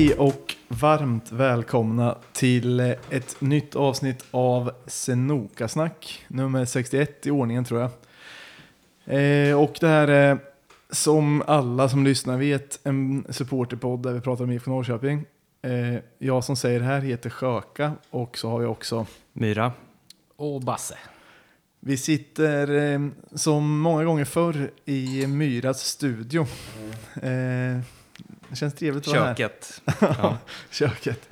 [0.00, 2.80] Hej och varmt välkomna till
[3.10, 6.24] ett nytt avsnitt av Senoka-snack.
[6.28, 7.90] Nummer 61 i ordningen tror jag.
[9.04, 10.38] Eh, och det här är
[10.90, 15.24] som alla som lyssnar vet en supporterpodd där vi pratar om IFK Norrköping.
[15.62, 19.72] Eh, jag som säger det här heter Sjöka och så har vi också Myra.
[20.36, 20.98] Och Basse.
[21.80, 23.00] Vi sitter eh,
[23.34, 26.46] som många gånger förr i Myras studio.
[27.22, 27.80] Eh,
[28.50, 29.34] det känns trevligt att vara här.
[29.34, 29.82] Köket.
[30.00, 30.38] Ja.
[30.70, 31.28] Köket.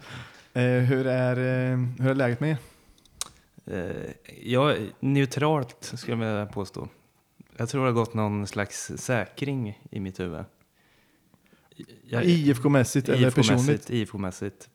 [0.53, 2.59] Eh, hur, är, eh, hur är läget med er?
[3.67, 6.89] Eh, ja, neutralt skulle jag vilja påstå.
[7.57, 10.45] Jag tror det har gått någon slags säkring i mitt huvud.
[12.23, 13.91] IFK-mässigt eller personligt?
[13.91, 14.69] IFK-mässigt.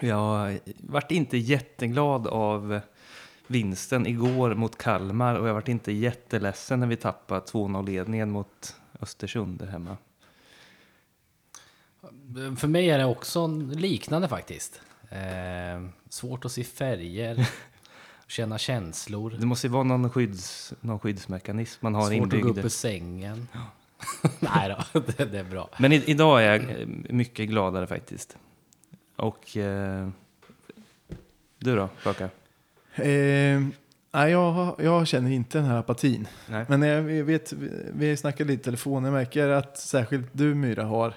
[0.00, 2.80] Jag vart inte jätteglad av
[3.46, 9.62] vinsten igår mot Kalmar och jag vart inte jätteledsen när vi tappade 2-0-ledningen mot Östersund
[9.62, 9.96] hemma.
[12.56, 14.80] För mig är det också liknande faktiskt.
[15.10, 15.18] Eh,
[16.08, 17.48] svårt att se färger,
[18.26, 19.36] känna känslor.
[19.38, 22.58] Det måste ju vara någon, skydds, någon skyddsmekanism man har Svårt att gå inbyggd.
[22.58, 23.48] upp ur sängen.
[24.40, 25.68] Nej då, det, det är bra.
[25.78, 28.36] Men i, idag är jag eh, mycket gladare faktiskt.
[29.16, 30.08] Och eh,
[31.58, 32.24] du då, Kaka?
[32.94, 33.60] Eh,
[34.12, 36.28] nej, jag, jag känner inte den här apatin.
[36.48, 36.64] Nej.
[36.68, 39.04] Men jag vet, vi- vi snackade lite i telefon.
[39.04, 41.14] Jag märker att särskilt du Myra har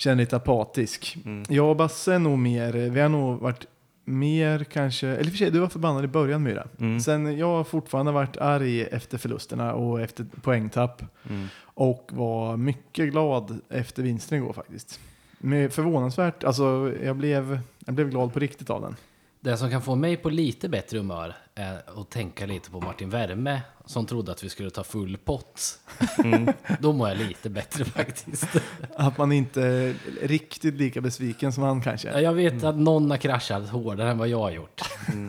[0.00, 1.18] känner lite apatisk.
[1.24, 1.44] Mm.
[1.48, 3.66] Jag och Basse är nog mer, vi har nog varit
[4.04, 6.66] mer kanske, eller för sig du var förbannad i början Myra.
[6.80, 7.00] Mm.
[7.00, 11.02] Sen jag har fortfarande varit arg efter förlusterna och efter poängtapp.
[11.28, 11.46] Mm.
[11.62, 15.00] Och var mycket glad efter vinsten igår faktiskt.
[15.38, 18.96] Med förvånansvärt, alltså jag blev, jag blev glad på riktigt av den.
[19.42, 23.10] Det som kan få mig på lite bättre humör är att tänka lite på Martin
[23.10, 25.78] Värme som trodde att vi skulle ta full pott.
[26.24, 26.52] Mm.
[26.80, 28.48] Då mår jag lite bättre faktiskt.
[28.96, 32.08] Att man inte är riktigt lika besviken som han kanske.
[32.08, 34.82] Ja, Jag vet att någon har kraschat hårdare än vad jag har gjort.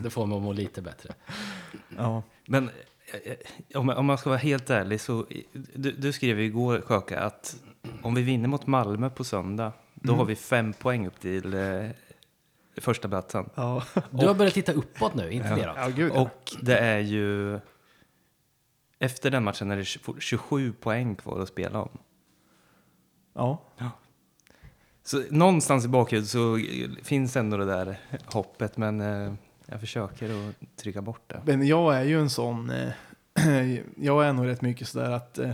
[0.03, 1.13] Det får mig att må lite bättre.
[1.97, 2.23] Ja.
[2.45, 2.69] Men
[3.23, 5.25] eh, om, man ska vara helt ärlig så,
[5.73, 7.55] du, du skrev ju igår Kaka att
[8.01, 11.89] om vi vinner mot Malmö på söndag, då har vi fem poäng upp till eh,
[12.77, 13.49] första platsen.
[13.55, 13.83] Ja.
[14.11, 15.75] Du har börjat titta uppåt nu, inte neråt.
[15.77, 16.11] ja, gud.
[16.15, 16.21] ja.
[16.21, 17.59] Och det är ju,
[18.99, 19.85] efter den matchen är det
[20.21, 21.97] 27 poäng kvar att spela om.
[23.33, 23.91] ja.
[25.03, 26.59] Så någonstans i bakhuvudet så
[27.03, 29.33] finns ändå det där hoppet, men eh,
[29.65, 31.41] jag försöker att trycka bort det.
[31.45, 32.91] Men jag är ju en sån, eh,
[33.95, 35.51] jag är nog rätt mycket sådär att eh,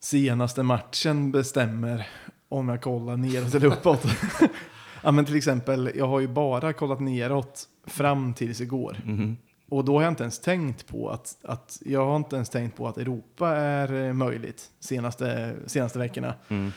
[0.00, 2.08] senaste matchen bestämmer
[2.48, 4.06] om jag kollar neråt eller uppåt.
[5.02, 8.96] ja men till exempel, jag har ju bara kollat neråt fram tills igår.
[9.04, 9.36] Mhm.
[9.68, 12.76] Och då har jag inte ens tänkt på att, att jag har inte ens tänkt
[12.76, 16.34] på att Europa är eh, möjligt senaste, senaste veckorna.
[16.48, 16.72] Mm.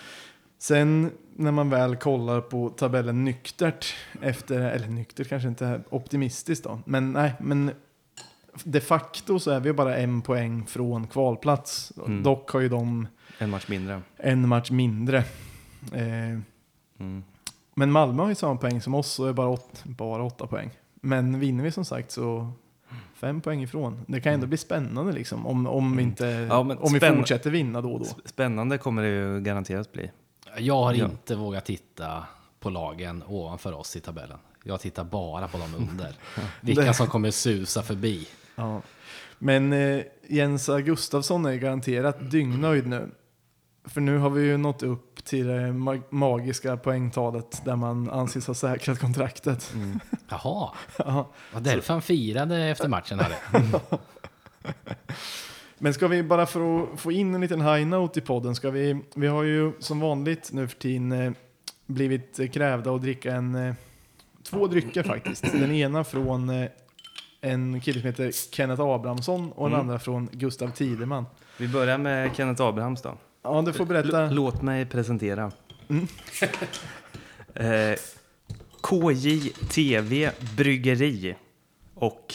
[0.57, 6.79] Sen när man väl kollar på tabellen nyktert efter, eller nyktert kanske inte optimistiskt då,
[6.85, 7.71] men nej, men
[8.63, 11.93] de facto så är vi bara en poäng från kvalplats.
[12.05, 12.23] Mm.
[12.23, 13.07] Dock har ju de
[13.39, 14.01] En match mindre.
[14.17, 15.17] en match mindre.
[15.93, 16.39] Eh,
[16.99, 17.23] Mm.
[17.77, 20.69] Men Malmö har ju samma poäng som oss och är bara, åt, bara åtta poäng.
[21.01, 22.51] Men vinner vi som sagt så
[23.15, 24.01] fem poäng ifrån.
[24.07, 26.47] Det kan ändå bli spännande liksom om, om vi inte, Mm.
[26.47, 28.05] Ja, men om vi fortsätter vinna då och då.
[28.05, 30.11] Sp- Spännande kommer det ju garanterat bli.
[30.57, 31.05] Jag har Ja.
[31.05, 32.23] inte vågat titta
[32.59, 34.37] på lagen ovanför oss i tabellen.
[34.63, 36.13] Jag tittar bara på dem under.
[36.61, 38.27] Vilka som kommer susa förbi.
[38.55, 38.81] Ja.
[39.39, 43.09] Men eh, Jens Gustafsson är garanterat dyngnöjd nu.
[43.85, 48.47] För nu har vi ju nått upp till det ma- magiska poängtalet där man anses
[48.47, 49.73] ha säkrat kontraktet.
[50.29, 51.27] Jaha, Ja.
[51.53, 53.19] var därför han firade efter matchen.
[53.19, 53.35] Här.
[55.77, 58.69] Men ska vi bara för att få in en liten high note i podden, ska
[58.69, 61.31] vi, vi har ju som vanligt nu för tiden eh,
[61.85, 63.73] blivit eh, krävda att dricka en, eh,
[64.43, 65.43] två drycker faktiskt.
[65.51, 66.69] Den ena från eh,
[67.41, 69.87] en kille som heter Kenneth Abrahamsson och den Mm.
[69.87, 71.25] andra från Gustav Tideman.
[71.57, 73.17] Vi börjar med Kenneth Abrahams då.
[73.45, 74.23] Ja, du får berätta.
[74.23, 75.51] L- låt mig presentera.
[75.89, 76.07] Mm.
[77.91, 77.99] eh,
[78.89, 81.35] KJTV Bryggeri
[81.93, 82.33] och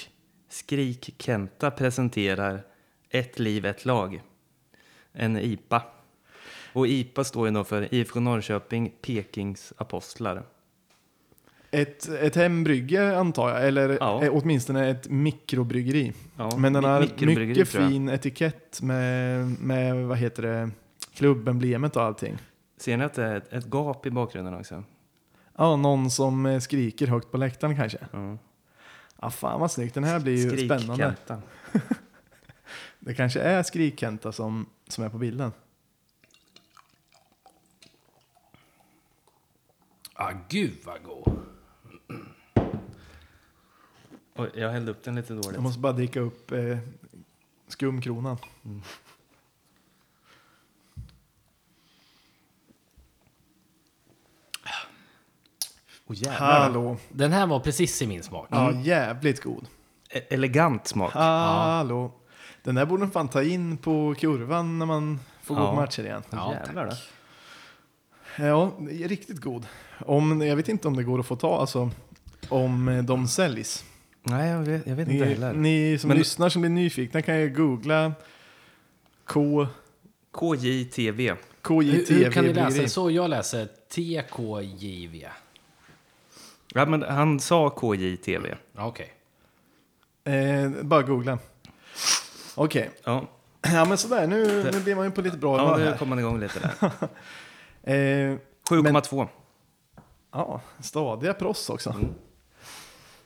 [0.48, 2.62] Skrik Kenta presenterar
[3.10, 4.22] Ett liv, ett lag.
[5.12, 5.82] En IPA.
[6.72, 10.42] Och IPA står ju då för IFK Norrköping Pekings Apostlar.
[11.70, 14.24] Ett, ett hembrygge antar jag, eller Ja.
[14.24, 16.12] eh, åtminstone ett mikrobryggeri.
[16.36, 20.70] Ja, Men den har mycket fin etikett med, med, vad heter det,
[21.20, 22.38] klubbemblemet och allting.
[22.76, 24.84] Ser ni att det är ett, ett gap i bakgrunden också?
[25.56, 27.99] Ja, någon som eh, skriker högt på läktaren kanske.
[28.12, 28.38] Ja.
[29.22, 29.94] Ja, fan vad snyggt.
[29.94, 31.14] Den här blir ju Skrik spännande.
[32.99, 35.52] Det kanske är Skrikkenta som, som är på bilden.
[40.14, 41.38] Ah, gud vad god.
[44.37, 45.52] Oj, jag hällde upp den lite dåligt.
[45.52, 46.78] Jag måste bara dricka upp eh,
[47.69, 48.37] skumkronan.
[56.10, 56.60] Oh, jävlar.
[56.60, 56.96] Hallå.
[57.08, 58.46] Den här var precis i min smak.
[58.50, 59.66] Ja, jävligt god.
[60.10, 61.12] E- Elegant smak.
[61.12, 62.12] Hallå.
[62.62, 65.70] Den där borde man fan ta in på kurvan när man får gå Ja.
[65.70, 66.22] på matcher igen.
[66.30, 66.98] Ja, Jävlar tack.
[68.38, 69.66] Ja, det är riktigt god.
[70.06, 71.90] Om, jag vet inte om det går att få ta, alltså
[72.48, 73.84] om eh, de säljs.
[74.22, 75.52] Nej, jag vet, jag vet inte Ni, heller.
[75.52, 78.12] ni som Men- lyssnar som blir nyfikna kan ju googla
[79.26, 79.66] K,
[80.40, 81.34] KJTV.
[81.62, 82.14] KJTV.
[82.14, 83.10] Hur, hur kan ni läsa det så?
[83.10, 85.26] Jag läser TKJV.
[86.75, 88.55] Ja, men han sa KJTV.
[88.76, 89.12] Ja, Okej.
[90.25, 91.38] Eh, bara googla.
[92.55, 93.28] Okej, Ja,
[93.62, 95.96] ja men sådär, nu, nu blir man ju på lite bra ja humör nu här.
[95.99, 96.90] kom man igång lite där.
[97.82, 98.37] Eh,
[98.70, 99.28] 7,2.
[100.32, 101.90] Ja, stadiga proffs också.
[101.90, 102.14] Mm.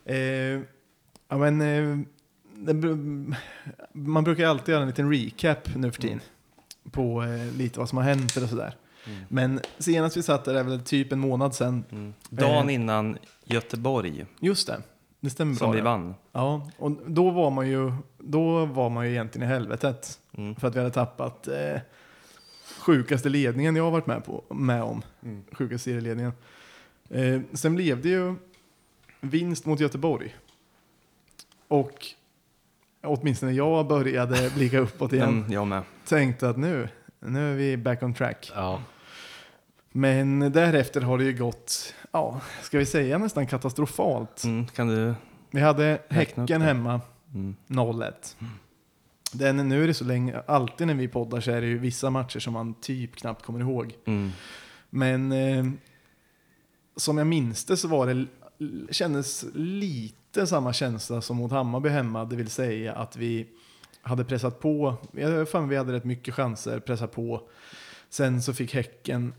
[0.05, 0.63] Eh,
[1.29, 1.99] ja, men, eh,
[2.57, 3.35] det, br-
[3.93, 6.21] man brukar alltid göra en liten recap nu för tiden.
[6.91, 8.77] På eh, lite vad som har hänt eller sådär.
[9.07, 9.19] Mm.
[9.29, 11.85] Men senast vi satt där är väl typ en månad sedan.
[11.91, 12.15] Mm.
[12.31, 12.75] Dagen Eh.
[12.75, 14.83] innan Göteborg, Just det,
[15.21, 15.73] det stämmer som bra.
[15.73, 15.85] vi det.
[15.85, 16.15] vann.
[16.33, 20.21] Ja, och då var man ju, då var man ju egentligen i helvetet.
[20.37, 20.55] Mm.
[20.57, 21.81] För att vi hade tappat eh,
[22.81, 25.03] sjukaste ledningen jag har varit med, på, med om.
[25.23, 25.45] Mm.
[25.53, 26.33] Sjukaste serieledningen.
[27.11, 28.35] Eh, sen blev det ju
[29.21, 30.35] vinst mot Göteborg.
[31.69, 32.07] Och
[33.03, 35.29] åtminstone jag började blicka uppåt igen.
[35.29, 35.83] Mm, jag med.
[36.05, 36.89] Tänkte att nu,
[37.21, 38.53] nu är vi back on track.
[38.55, 38.81] Ja.
[39.97, 44.45] Men därefter har det ju gått, ja, ska vi säga nästan katastrofalt.
[44.45, 45.15] Mm, kan du...
[45.51, 47.01] Vi hade Häcken hemma,
[47.35, 47.57] Mm.
[47.67, 48.13] 0-1.
[49.33, 52.11] Den, nu är det så länge, alltid när vi poddar så är det ju vissa
[52.11, 53.95] matcher som man typ knappt kommer ihåg.
[54.05, 54.31] Mm.
[54.91, 55.65] Men eh,
[56.97, 58.27] som jag minns det så var det,
[58.91, 63.49] kändes lite samma känsla som mot Hammarby hemma, det vill säga att vi
[64.03, 67.49] hade pressat på, jag för vi hade rätt mycket chanser, pressat på.
[68.09, 69.35] Sen så fick Häcken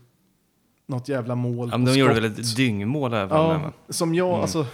[0.86, 2.24] något jävla mål Ja, men de gjorde skott.
[2.24, 4.40] väl ett dyngmål framme, Ja, som jag, Mm.
[4.40, 4.66] alltså,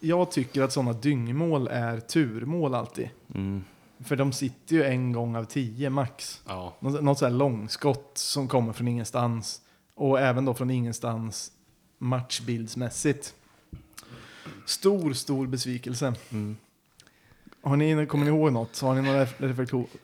[0.00, 3.08] jag tycker att sådana dyngmål är turmål alltid.
[3.34, 3.64] Mm.
[4.04, 6.40] För de sitter ju en gång av tio max.
[6.48, 6.76] Ja.
[6.80, 9.60] Något, något så här långskott som kommer från ingenstans.
[9.94, 11.52] Och även då från ingenstans
[11.98, 13.34] matchbildsmässigt.
[14.66, 16.14] Stor, stor besvikelse.
[16.30, 16.56] Mm.
[17.62, 18.80] Har ni, kommer ni ihåg något?
[18.80, 19.26] Har ni några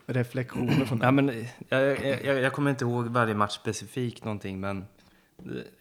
[0.06, 1.04] reflektioner från det?
[1.04, 4.84] Ja, men, jag, jag, jag, jag kommer inte ihåg varje match specifikt någonting, men eh,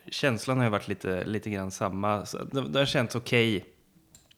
[0.07, 2.25] känslan har ju varit lite, lite grann samma.
[2.25, 3.65] Så det, det har känts okej.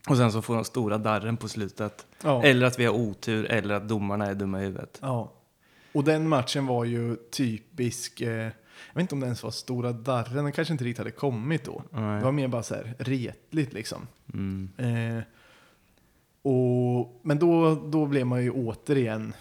[0.10, 2.08] Och sen så får de stora darren på slutet.
[2.24, 2.44] Ja.
[2.44, 5.00] Eller att vi har otur, eller att domarna är dumma i huvudet.
[5.02, 5.34] ja.
[5.92, 8.22] Och den matchen var ju typisk.
[8.22, 8.30] Eh,
[8.88, 10.44] jag vet inte om det ens var stora darren.
[10.44, 11.84] Den kanske inte riktigt hade kommit då.
[11.92, 12.18] Nej.
[12.20, 14.08] Det var mer bara så här retligt liksom.
[14.34, 14.70] Mm.
[14.78, 15.24] Eh,
[16.42, 19.34] och, men då, då blev man ju återigen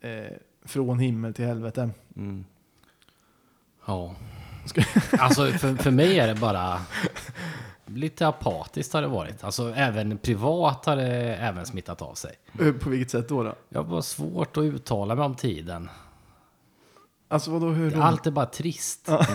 [0.00, 1.90] eh, från himmel till helvete.
[2.16, 2.44] Mm.
[3.86, 4.14] Ja.
[5.18, 6.80] Alltså för, för mig är det bara
[7.86, 9.44] lite apatiskt har det varit.
[9.44, 12.34] Alltså även privat har det även smittat av sig.
[12.60, 13.42] Eh, På vilket sätt då?
[13.42, 13.54] då?
[13.68, 15.90] Jag har bara svårt att uttala mig om tiden.
[17.28, 18.02] Alltså vadå, hur då?
[18.02, 19.00] Allt är bara trist.
[19.08, 19.26] Ja,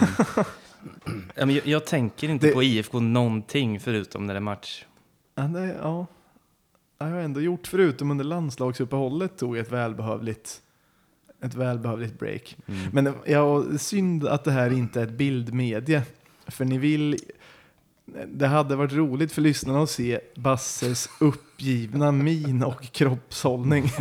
[1.36, 4.86] men jag, jag tänker inte Det- på IFK någonting förutom när det är match.
[5.36, 6.06] Ja, det, ja.
[7.00, 10.62] Jag har ändå gjort, förutom under landslagsuppehållet, tog jag ett välbehövligt,
[11.42, 12.58] ett välbehövligt break.
[12.68, 12.80] Mm.
[12.92, 16.02] Men ja, synd att det här inte är ett bildmedie.
[16.48, 17.18] För ni vill...
[18.28, 23.92] Det hade varit roligt för lyssnarna att se Basses uppgivna min och kroppshållning.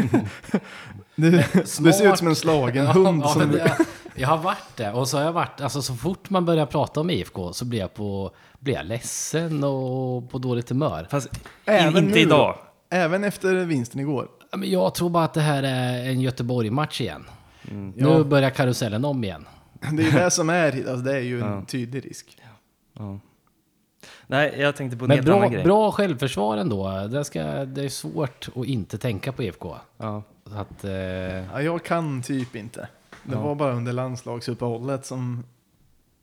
[1.15, 3.23] du, du ser ut som en slagen hund.
[3.25, 3.77] Ja, som, det,
[4.15, 4.93] jag har varit det.
[4.93, 7.81] Och så har jag varit, alltså så fort man börjar prata om IFK så blir
[7.81, 11.07] jag, på, blir jag ledsen och på dåligt humör.
[11.11, 11.29] Fast
[11.65, 12.59] Även in, inte nu idag.
[12.91, 14.29] Även efter vinsten igår.
[14.57, 17.25] Ja, Men jag tror bara att det här är en Göteborg-match igen.
[17.71, 17.93] Mm.
[17.97, 18.19] Ja.
[18.19, 19.47] Nu börjar karusellen om igen.
[19.93, 21.63] Det är det som är, alltså det är ju en Ja.
[21.67, 22.39] tydlig risk.
[22.93, 23.19] Ja.
[24.27, 25.65] Nej, jag tänkte på en Men helt annan bra, grej.
[25.65, 27.07] bra självförsvar ändå.
[27.11, 29.77] Det, ska, det är svårt att inte tänka på IFK.
[29.99, 30.23] Ja.
[30.47, 32.89] Så att, eh, Ja, jag kan typ inte.
[33.25, 33.41] Det Ja.
[33.41, 35.45] var bara under landslagsuppehållet som,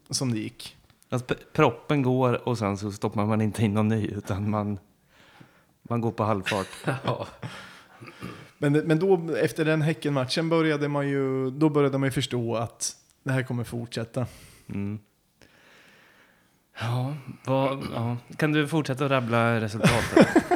[0.10, 0.76] som det gick.
[1.10, 4.80] Alltså, proppen går och sen så stoppar man inte in någon ny utan man,
[5.84, 6.68] man går på halvfart.
[7.06, 7.28] ja.
[8.58, 12.96] Men, men då, efter den Häckenmatchen började man ju, då började man ju förstå att
[13.24, 14.26] det här kommer fortsätta.
[14.70, 15.00] Mm.
[16.80, 20.28] Ja, vad, ja, kan du fortsätta att rabbla resultatet?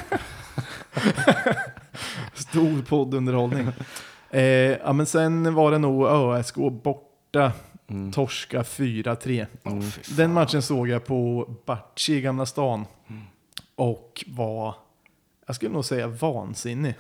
[2.34, 3.68] Stor poddunderhållning.
[4.32, 7.52] eh, ja, men sen var det nog ÖSK borta
[8.14, 9.46] torska 4-3.
[9.64, 10.16] Åh, fy fan.
[10.18, 12.86] Den matchen såg jag på Bachi i Gamla stan.
[13.76, 14.76] Och var,
[15.46, 16.96] jag skulle nog säga vansinnig.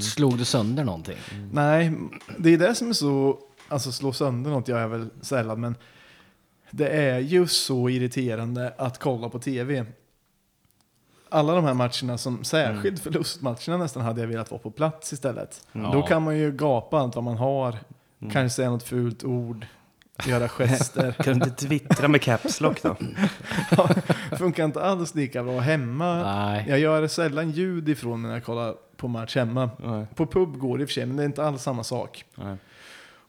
[0.00, 1.16] Slog du sönder någonting?
[1.52, 1.92] Nej,
[2.38, 3.38] det är det som är så,
[3.68, 5.74] alltså slå sönder något gör jag väl sällan, men
[6.70, 9.84] det är ju så irriterande att kolla på tv.
[11.28, 15.66] Alla de här matcherna, som särskilt förlustmatcherna nästan, hade jag velat vara på plats istället.
[15.72, 16.06] Då Ja.
[16.06, 17.76] kan man ju gapa allt vad man har,
[18.32, 19.66] kanske säga något fult ord,
[20.26, 21.12] göra gester.
[21.24, 22.96] Kan du inte twittra med caps lock då?
[24.38, 26.22] Funkar inte alls lika bra hemma.
[26.22, 26.64] Nej.
[26.68, 29.70] Jag gör sällan ljud ifrån när jag kollar på match hemma.
[29.78, 30.06] Nej.
[30.14, 32.24] På pub går det i och för sig, men det är inte alls samma sak.
[32.34, 32.56] Nej.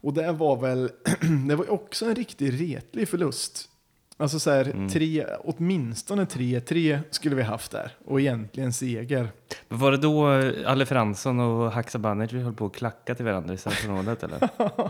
[0.01, 0.91] Och det var väl,
[1.47, 3.69] det var också en riktigt retlig förlust.
[4.17, 7.91] Alltså så här, tre, åtminstone 3-3 skulle vi haft där.
[8.05, 9.29] Och egentligen seger.
[9.67, 13.53] Men Var det då eh, Alle Fransson och Haksabanovic höll på att klacka till varandra
[13.53, 14.49] i straffområdet eller?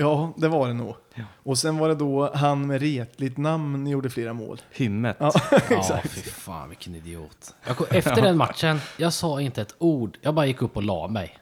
[0.00, 0.94] Ja, det var det nog.
[1.14, 1.22] Ja.
[1.42, 4.60] Och sen var det då han med retligt namn gjorde flera mål.
[4.70, 5.16] Hymmet.
[5.20, 5.32] Ja,
[5.70, 7.54] Ja, fy fan vilken idiot.
[7.66, 10.18] Jag kom, efter den matchen, jag sa inte ett ord.
[10.20, 11.38] Jag bara gick upp och la mig.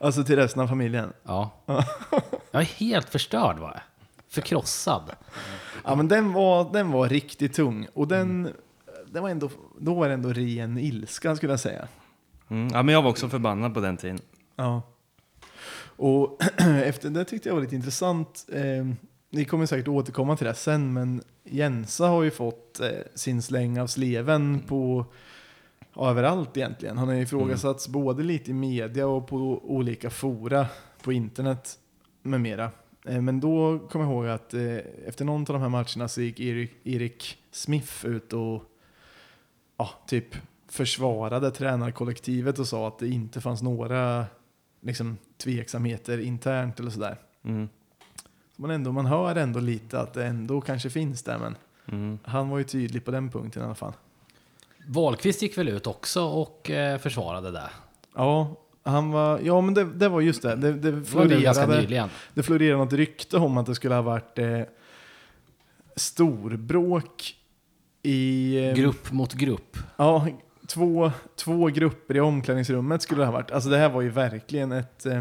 [0.00, 1.12] Alltså till resten av familjen.
[1.24, 1.50] Ja.
[2.50, 3.80] Jag är helt förstörd var jag.
[4.28, 5.02] Förkrossad.
[5.84, 7.86] Ja, men den var, den var riktigt tung.
[7.94, 8.52] Och den, Mm.
[9.06, 9.50] den var ändå,
[9.80, 11.88] då var det ändå ren ilska skulle jag säga.
[12.48, 12.68] Mm.
[12.74, 14.18] Ja, men jag var också förbannad på den tiden.
[14.56, 14.82] Ja.
[15.96, 18.46] Och efter det tyckte jag var lite intressant.
[18.52, 18.86] Eh,
[19.30, 23.80] ni kommer säkert återkomma till det sen, men Jensa har ju fått eh, sin släng
[23.80, 25.06] av sleven på
[25.94, 26.98] ja, överallt egentligen.
[26.98, 30.66] Han har ifrågasatts både lite i media och på olika fora
[31.02, 31.78] på internet
[32.22, 32.70] med mera.
[33.06, 36.20] Eh, men då kommer jag ihåg att eh, efter någon av de här matcherna så
[36.20, 38.62] gick Erik, Erik Smith ut och
[39.76, 40.36] ja, typ
[40.68, 44.26] försvarade tränarkollektivet och sa att det inte fanns några
[44.82, 47.16] liksom, tveksamheter internt eller sådär.
[47.44, 47.68] Mm.
[48.56, 52.18] Så man, ändå, man hör ändå lite att det ändå kanske finns där, men Mm.
[52.24, 53.92] han var ju tydlig på den punkten i alla fall.
[54.86, 57.70] Wahlqvist gick väl ut också och eh, försvarade det.
[58.14, 60.56] Ja, han var, ja men det, det var just det.
[60.56, 62.08] Det, det, Det florerade, nyligen.
[62.34, 64.60] det florerade något rykte om att det skulle ha varit eh,
[65.96, 67.34] storbråk
[68.02, 68.56] i...
[68.68, 69.76] Eh, Grupp mot grupp.
[69.96, 70.28] Ja,
[70.74, 73.50] två, två grupper i omklädningsrummet skulle det ha varit.
[73.50, 75.20] Alltså det här var ju verkligen ett, eh,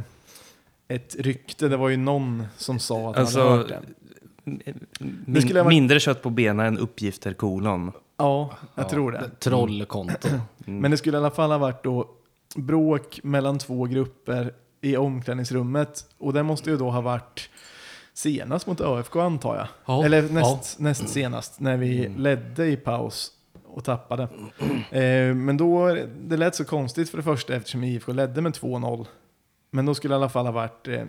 [0.88, 1.68] ett rykte.
[1.68, 3.82] Det var ju någon som sa att han Alltså, hade hört det.
[5.26, 7.92] Min, skulle ha varit- Mindre kött på benen än uppgifter kolon.
[8.18, 9.30] Ja, jag Ja, tror det.
[9.40, 10.30] Trollkonto.
[10.58, 12.10] Men det skulle i alla fall ha varit då
[12.56, 16.06] bråk mellan två grupper i omklädningsrummet.
[16.18, 17.50] Och det måste ju då ha varit
[18.14, 19.68] senast mot ÖFK antar jag.
[19.86, 23.32] Ja, Eller näst, näst senast när vi ledde i paus
[23.74, 24.24] och tappade.
[24.92, 29.06] Eh, men då, det lät så konstigt för det första eftersom IFK ledde med 2-0.
[29.72, 31.04] Men då skulle det i alla fall ha varit eh,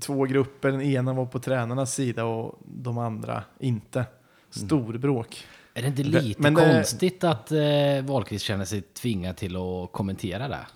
[0.00, 0.70] två grupper.
[0.72, 4.04] Den ena var på tränarnas sida och de andra inte.
[4.50, 5.46] Storbråk.
[5.74, 7.58] Är det inte lite men det- konstigt att eh,
[8.04, 10.66] Wahlqvist känner sig tvingad till att kommentera det?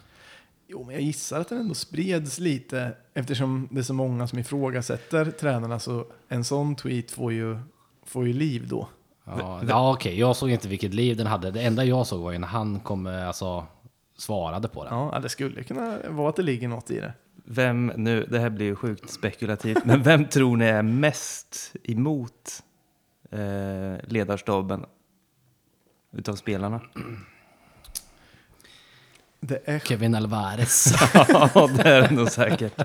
[0.66, 4.38] Jo, men jag gissar att den ändå spreds lite eftersom det är så många som
[4.38, 7.58] ifrågasätter tränarna så en sån tweet får ju,
[8.06, 8.88] får ju liv då.
[9.24, 11.50] Ja, ja okej, jag såg inte vilket liv den hade.
[11.50, 13.66] Det enda jag såg var ju när han kom, eh, alltså,
[14.16, 14.94] svarade på den.
[14.94, 17.12] Ja, det skulle kunna vara att det ligger något i det.
[17.44, 22.62] Vem nu, det här blir ju sjukt spekulativt, men vem tror ni är mest emot
[23.30, 24.84] eh, ledarstaben
[26.12, 26.80] utav spelarna?
[29.84, 30.94] Kevin Alvarez.
[31.14, 32.72] ja, det är det nog säkert.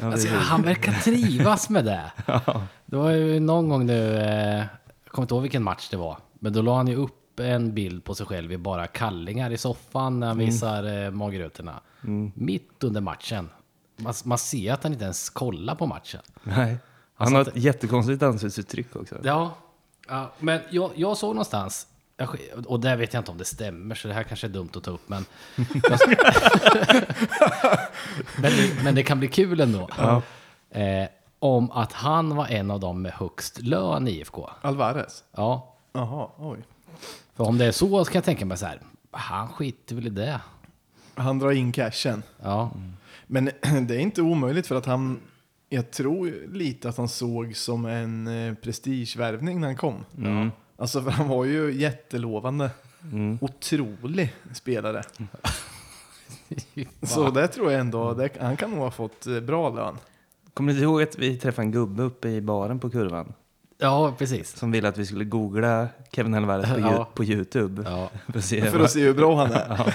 [0.00, 2.12] Ja, Alltså, han verkar trivas med det.
[2.86, 4.56] Det var ju någon gång nu, eh,
[5.04, 7.74] jag kommer inte ihåg vilken match det var, men då la han ju upp en
[7.74, 11.80] bild på sig själv i bara kallingar i soffan när han visar eh, magrutorna.
[12.34, 13.48] Mitt under matchen.
[13.96, 16.20] Man, man ser att han inte ens kollar på matchen.
[16.42, 16.76] Nej.
[17.14, 19.16] Han har ett jättekonstigt ansiktsuttryck också.
[19.22, 19.54] Ja,
[20.08, 21.86] ja men jag, jag såg någonstans,
[22.66, 24.84] och där vet jag inte om det stämmer, så det här kanske är dumt att
[24.84, 25.24] ta upp, men...
[28.36, 29.90] men, det, men det kan bli kul ändå.
[30.70, 31.08] Eh,
[31.38, 34.50] om att han var en av dem med högst lön i IFK.
[34.60, 35.24] Alvarez.
[35.32, 36.58] Ja, Jaha, oj.
[37.34, 38.80] för om det är så så kan jag tänka mig så här,
[39.10, 40.40] han skiter väl i det.
[41.14, 42.22] Han drar in cashen.
[42.42, 42.70] Ja,
[43.26, 43.44] Men
[43.86, 45.20] det är inte omöjligt för att han,
[45.68, 50.04] jag tror lite att han såg som en eh, prestigevärvning när han kom.
[50.18, 50.50] Mm.
[50.76, 52.70] Alltså för han var ju jättelovande.
[53.12, 53.38] Mm.
[53.40, 55.02] Otrolig spelare.
[57.02, 59.98] Så det tror jag ändå, det, han kan nog ha fått eh, bra lön.
[60.54, 63.32] Kommer ni ihåg att vi träffade en gubbe uppe i baren på kurvan?
[63.78, 64.56] ja precis.
[64.56, 67.10] Som ville att vi skulle googla Kevin Alvarez på, Ja.
[67.14, 67.82] På Youtube.
[67.86, 68.10] Ja.
[68.32, 69.94] För att se För att se hur bra han är.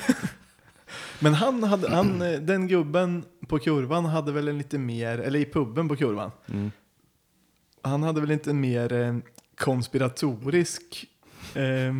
[1.19, 5.39] Men han hade, han, eh, den gubben på kurvan hade väl en lite mer, eller
[5.39, 6.71] i puben på kurvan, Mm.
[7.81, 9.15] han hade väl inte mer eh,
[9.62, 11.06] konspiratorisk
[11.56, 11.94] eh,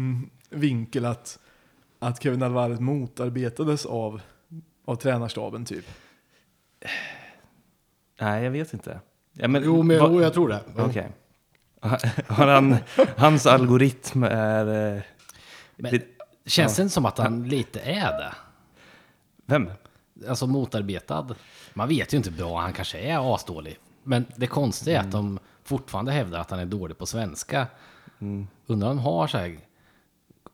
[0.50, 1.40] vinkel att,
[2.00, 4.22] att Kevin Alvarez motarbetades av,
[4.86, 5.86] av tränarstaben typ.
[8.22, 9.00] Nej, jag vet inte.
[9.34, 10.62] Ja, men, Jo, men va- jo, jag tror det.
[10.78, 11.08] Okej.
[12.28, 12.76] Har han,
[13.18, 14.96] hans algoritm är...
[14.96, 15.02] eh,
[15.76, 16.08] Men det-
[16.46, 18.34] känns det inte som att han lite är det?
[19.46, 19.70] Vem?
[20.30, 21.36] Alltså motarbetad.
[21.74, 23.78] Man vet ju inte bra, han kanske är asdålig.
[24.04, 25.40] Men det konstiga är att de
[25.72, 27.68] fortfarande hävdar att han är dålig på svenska.
[28.68, 29.58] Undrar om de har så här,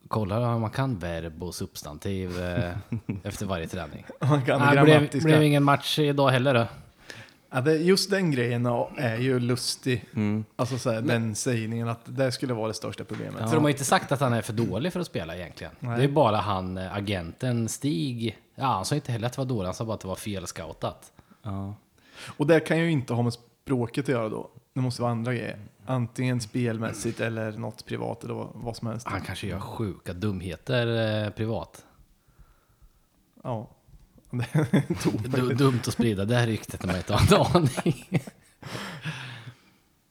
[0.08, 2.74] kollar om man kan verb och substantiv eh,
[3.24, 4.06] efter varje träning.
[4.20, 5.28] Han kan Nej, det det blev, grammatiska.
[5.28, 6.66] blev ingen match idag heller då.
[7.50, 8.66] Ja, det, just den grejen
[8.98, 10.06] är ju lustig.
[10.16, 10.46] Mm.
[10.56, 13.40] Alltså så här, den sägningen att det skulle vara det största problemet.
[13.40, 15.74] För de har ju inte sagt att han är för dålig för att spela egentligen.
[15.80, 15.98] Nej.
[15.98, 18.38] Det är bara han, eh, agenten Stig.
[18.56, 20.16] Ja, han sa inte heller att det var dåligt, han sa bara att det var
[20.16, 21.12] fel scoutat.
[21.44, 21.76] Ja.
[22.38, 24.50] Och det kan ju inte ha med språket att göra då.
[24.78, 25.60] Det måste vara andra grejer.
[25.86, 29.08] Antingen spelmässigt eller något privat eller vad, vad som helst.
[29.08, 31.86] Han kanske gör sjuka dumheter eh, privat.
[33.44, 33.70] Ja.
[34.30, 38.06] Det Du, dumt att sprida det här ryktet när man inte har en aning.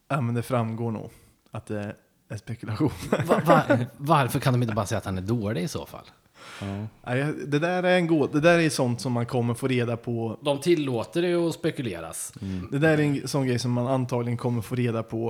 [0.09, 1.11] Ja, men det framgår nog
[1.51, 1.97] att det
[2.29, 2.91] är spekulation.
[3.27, 6.07] Va, va, varför kan de inte bara säga att han är dålig i så fall?
[7.07, 9.97] Nej, det där är en god, det där är sånt som man kommer få reda
[9.97, 10.39] på.
[10.43, 12.33] De tillåter det att spekuleras.
[12.71, 15.29] Det där är en sån grej som man antagligen kommer få reda på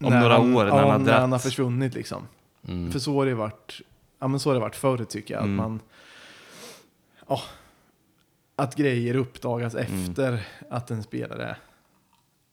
[0.00, 2.22] Om några han, år, när ja, han har när han har försvunnit liksom.
[2.68, 2.92] Mm.
[2.92, 3.80] För så har det varit,
[4.18, 5.42] ja men så har det varit förr tycker jag.
[5.42, 5.60] Mm.
[5.60, 5.80] Att man,
[7.28, 7.40] ja,
[8.56, 10.00] att grejer uppdagas Mm.
[10.10, 11.56] efter att en spelare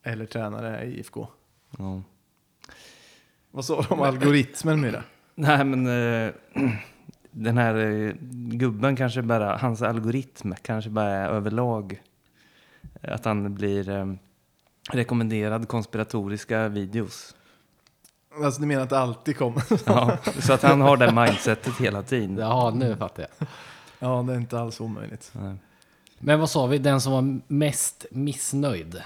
[0.03, 1.27] eller tränare är i IFK.
[1.77, 2.01] Ja.
[3.51, 5.03] Vad sa de om algoritmen med det?
[5.35, 6.31] Nej, men eh,
[7.37, 8.13] den här eh,
[8.57, 12.01] gubben kanske bara, hans algoritm kanske bara är överlag
[13.01, 14.13] att han blir eh,
[14.91, 17.35] rekommenderad konspiratoriska videos.
[18.43, 19.63] Alltså du menar att det alltid kommer?
[19.85, 22.37] Ja, så att han har det mindsetet hela tiden.
[22.37, 23.47] Jaha, nu fattar jag.
[23.99, 25.31] ja, det är inte alls omöjligt.
[25.33, 25.55] Nej.
[26.19, 29.01] Men vad sa vi, den som var mest missnöjd?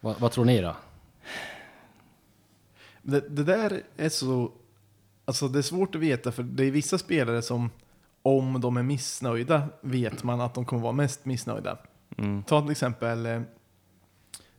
[0.00, 0.76] Vad, vad tror ni då?
[3.02, 4.52] Det, det där är så...
[5.32, 7.70] Alltså det är svårt att veta för det är vissa spelare som
[8.22, 11.76] om de är missnöjda vet man att de kommer vara mest missnöjda.
[12.18, 12.42] Mm.
[12.42, 13.40] Ta till exempel eh,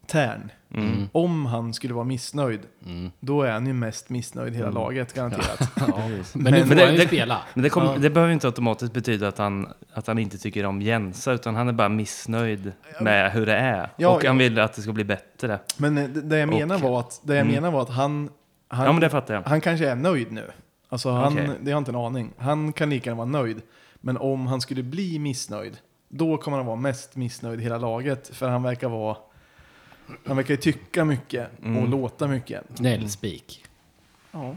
[0.08, 0.52] Tern.
[0.74, 1.10] Mm.
[1.12, 3.12] Om han skulle vara missnöjd, Mm.
[3.20, 5.60] då är han ju mest missnöjd i hela laget garanterat.
[5.76, 7.38] Ja, men, Men- nu får men det- det-.
[7.54, 7.96] Men det, kom, Ja.
[8.00, 11.68] det behöver inte automatiskt betyda att han, att han inte tycker om Jensa, utan han
[11.68, 13.90] är bara missnöjd med hur det är.
[13.98, 15.60] Ja, och han vill att det ska bli bättre.
[15.78, 17.54] Men eh, det, det jag menar Och- var att, det jag Mm.
[17.56, 18.30] menar var att han,
[18.74, 19.42] han, Ja, men det fattar jag.
[19.44, 20.52] han kanske är nöjd nu.
[20.90, 21.46] Alltså han, Okej.
[21.46, 22.34] det har jag inte en aning.
[22.38, 23.62] Han kan lika gärna vara nöjd.
[24.02, 25.78] Men om han skulle bli missnöjd,
[26.10, 28.28] då kommer han vara mest missnöjd i hela laget.
[28.28, 29.18] För han verkar vara,
[30.26, 31.92] han verkar ju tycka mycket och Mm.
[31.92, 32.64] låta mycket.
[32.78, 33.66] Gnällspik.
[34.32, 34.56] Ja,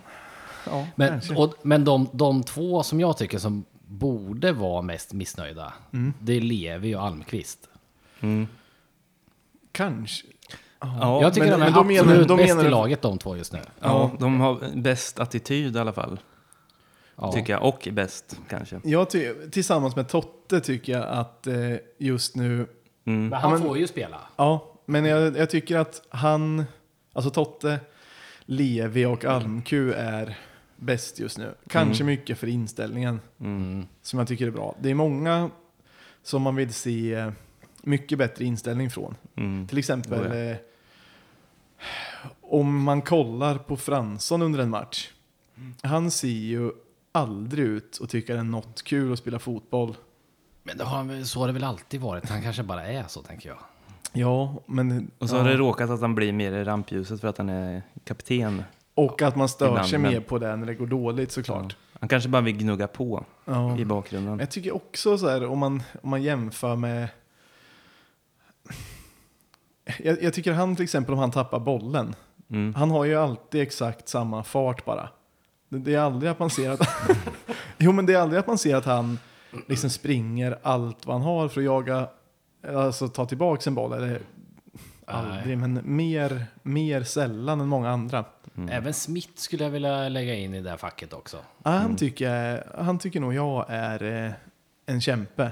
[0.66, 5.72] ja Men, och, men de, de två som jag tycker som borde vara mest missnöjda,
[5.92, 6.12] Mm.
[6.20, 7.68] det är Levi och Almqvist.
[8.20, 8.46] Mm.
[9.72, 10.26] Kanske.
[10.80, 13.18] Ja, jag tycker men- de är men menar- absolut då bäst menar i laget de
[13.18, 13.60] två just nu.
[13.80, 16.20] Ja, de har bäst attityd i alla fall,
[17.16, 17.32] Ja.
[17.32, 17.62] tycker jag.
[17.62, 18.80] Och bäst, kanske.
[18.84, 21.54] Jag ty- tillsammans med Totte tycker jag att eh,
[21.98, 22.66] just nu
[23.08, 23.28] Mm.
[23.28, 24.20] Men han men- får ju spela.
[24.36, 26.64] Ja, men jag, jag tycker att han,
[27.12, 27.80] alltså Totte,
[28.40, 30.38] Levi och Almku är
[30.76, 31.54] bäst just nu.
[31.68, 33.86] Kanske mycket för inställningen Mm.
[34.02, 34.74] som jag tycker är bra.
[34.80, 35.50] Det är många
[36.22, 37.30] som man vill se eh,
[37.86, 39.14] mycket bättre inställning från.
[39.36, 39.66] Mm.
[39.66, 40.50] Till exempel Oh, ja.
[40.50, 40.56] eh,
[42.40, 45.10] om man kollar på Fransson under en match.
[45.82, 46.70] Han ser ju
[47.12, 49.96] aldrig ut och tycker det är något kul att spela fotboll.
[50.62, 52.28] Men det har, så har det väl alltid varit.
[52.28, 53.58] Han kanske bara är så, tänker jag.
[54.12, 55.10] Ja, men...
[55.18, 55.42] Och så ja.
[55.42, 58.64] har det råkat att han blir mer i rampljuset för att han är kapten.
[58.94, 61.76] Och att man stör Ibland, sig men- mer på det när det går dåligt såklart.
[62.00, 63.78] Han kanske bara vill gnugga på Ja.
[63.78, 64.38] i bakgrunden.
[64.38, 67.08] Jag tycker också så här om man, om man jämför med...
[69.98, 72.14] Jag, jag tycker han till exempel om han tappar bollen.
[72.50, 72.74] Mm.
[72.74, 75.08] Han har ju alltid exakt samma fart bara.
[75.68, 76.88] Det, det är aldrig att man ser att...
[77.78, 79.18] jo men det är aldrig att man ser att han
[79.66, 82.08] liksom springer allt vad han har för att jaga,
[82.74, 83.92] alltså ta tillbaka en boll.
[83.92, 84.20] Eller
[85.06, 88.24] aldrig, men mer, mer sällan än många andra.
[88.56, 88.68] Mm.
[88.68, 91.36] Även Smith skulle jag vilja lägga in i det här facket också.
[91.62, 91.96] Ja, Han, Mm.
[91.96, 94.32] tycker, han tycker nog jag är eh,
[94.86, 95.50] en kämpe.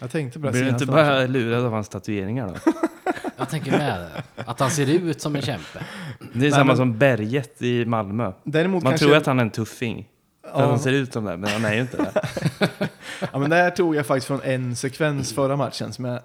[0.00, 2.72] Jag tänkte på det Blir du inte bara lurad av hans tatueringar då?
[3.36, 4.22] Jag tänker med det.
[4.46, 5.84] Att han ser ut som en kämpe.
[6.32, 8.32] Det är samma men- som Berget i Malmö.
[8.44, 10.08] Däremot Man kanske, tror att han är en tuffing.
[10.42, 10.66] För att Ja.
[10.66, 12.22] han ser ut som det, men han är ju inte det.
[13.32, 16.20] ja, men det här tog jag faktiskt från en sekvens förra matchen som jag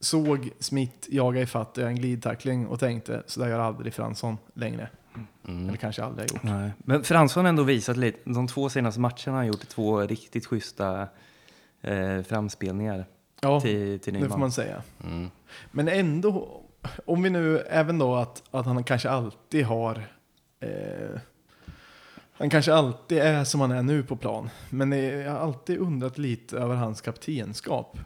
[0.00, 4.38] såg Smith jaga ifatt och göra en glidtackling och tänkte så där gör aldrig Fransson
[4.54, 4.88] längre.
[5.48, 5.68] Mm.
[5.68, 6.42] Eller kanske aldrig har gjort.
[6.42, 6.70] Nej.
[6.78, 10.46] Men Fransson har ändå visat lite, de två senaste matcherna har han gjort två riktigt
[10.46, 11.08] schyssta
[11.82, 13.06] eh, framspelningar
[13.40, 14.82] Ja, till, till det får man säga.
[15.04, 15.30] Mm.
[15.70, 16.62] Men ändå,
[17.04, 20.02] om vi nu, även då att, att han kanske alltid har...
[20.60, 21.20] Eh,
[22.38, 24.50] han kanske alltid är som han är nu på plan.
[24.70, 27.98] Men det- jag har alltid undrat lite över hans kaptenskap.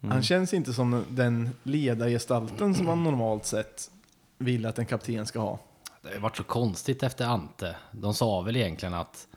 [0.00, 0.12] Mm.
[0.12, 3.90] Han känns inte som den ledargestalten som man normalt sett
[4.38, 5.58] vill att en kapten ska ha.
[6.02, 7.76] Det har varit så konstigt efter Ante.
[7.92, 9.28] De sa väl egentligen att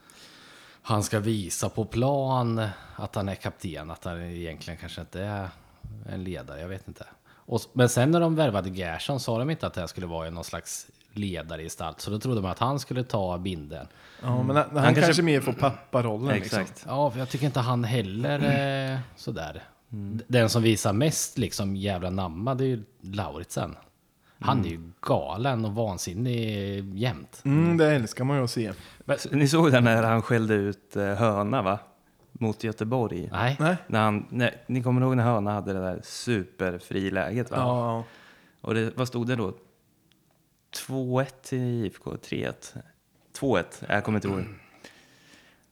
[0.88, 5.50] han ska visa på plan att han är kapten, att han egentligen kanske inte är
[6.10, 7.06] en ledare, jag vet inte.
[7.28, 10.30] Och, men sen när de värvade Gerson sa de inte att det här skulle vara
[10.30, 13.88] någon slags ledargestalt, så då trodde man att han skulle ta binden.
[14.22, 16.30] Ja, men han, han, kanske- kanske, mer får papparollen.
[16.30, 16.70] Exakt.
[16.70, 16.92] Liksom.
[16.92, 19.64] Ja, för jag tycker inte han heller är sådär.
[20.28, 23.76] Den som visar mest liksom jävla namma, det är ju Lauritsen.
[24.40, 27.42] Han är ju galen och vansinnig jämt.
[27.46, 28.74] Mm, det älskar man ju att se.
[29.32, 31.80] Ni såg det när han skällde ut eh, Höna va?
[32.32, 33.30] Mot Göteborg.
[33.32, 33.78] Nej, Nej?
[33.88, 37.58] När han, när, ni kommer ihåg när Höna hade det där superfriläget va?
[37.58, 38.04] Ja,
[38.62, 39.54] Och det, vad stod det då?
[40.88, 42.54] 2-1 till IFK, 3-1?
[43.40, 44.44] 2-1, jag kommer inte ihåg.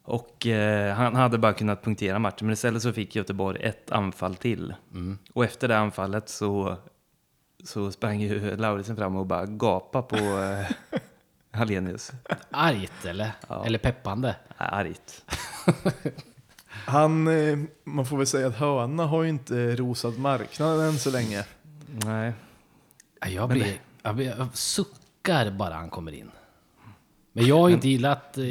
[0.04, 4.36] Och eh, han hade bara kunnat punktera matchen, men istället så fick Göteborg ett anfall
[4.36, 4.74] till.
[5.34, 6.78] Och efter det anfallet så,
[7.64, 10.66] så sprang ju Lauritsen fram och bara gapade på eh,
[11.52, 12.12] Hallenius.
[12.52, 13.32] argt eller?
[13.48, 13.66] Ja.
[13.66, 14.36] Eller peppande?
[14.58, 15.26] Argt.
[16.70, 21.12] Han, eh, man får väl säga att Höna har ju inte rosat marknaden än så
[21.12, 21.46] länge.
[21.86, 22.34] Nej.
[23.22, 26.32] Ja, Jag, blir, jag, blir, jag suckar bara han kommer in.
[27.34, 28.38] Men jag har ju inte gillat...
[28.38, 28.44] eh,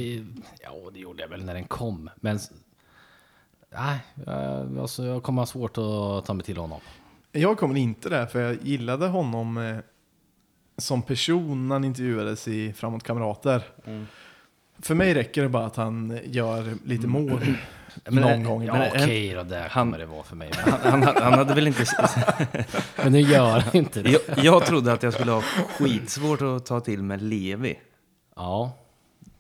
[0.61, 2.11] Ja, det gjorde jag väl när den kom.
[2.17, 2.39] Men...
[3.75, 3.99] Nej,
[4.81, 6.81] alltså, jag kommer ha svårt att ta mig till honom.
[7.33, 9.77] Jag kommer inte där, för jag gillade honom eh,
[10.79, 13.63] som person när han intervjuades i Framåt Kamrater.
[14.79, 17.41] För mig räcker det bara att han gör lite mål
[18.05, 19.03] Men, någon eh, gång Ja, ibland.
[19.05, 20.51] okej då, där han- kommer det vara för mig.
[20.83, 21.85] Han, han, han hade väl inte...
[23.03, 24.11] Men nu gör han inte det.
[24.11, 25.43] Jag, jag trodde att jag skulle ha
[25.79, 27.79] skitsvårt att ta till med Levi.
[28.37, 28.79] Ja,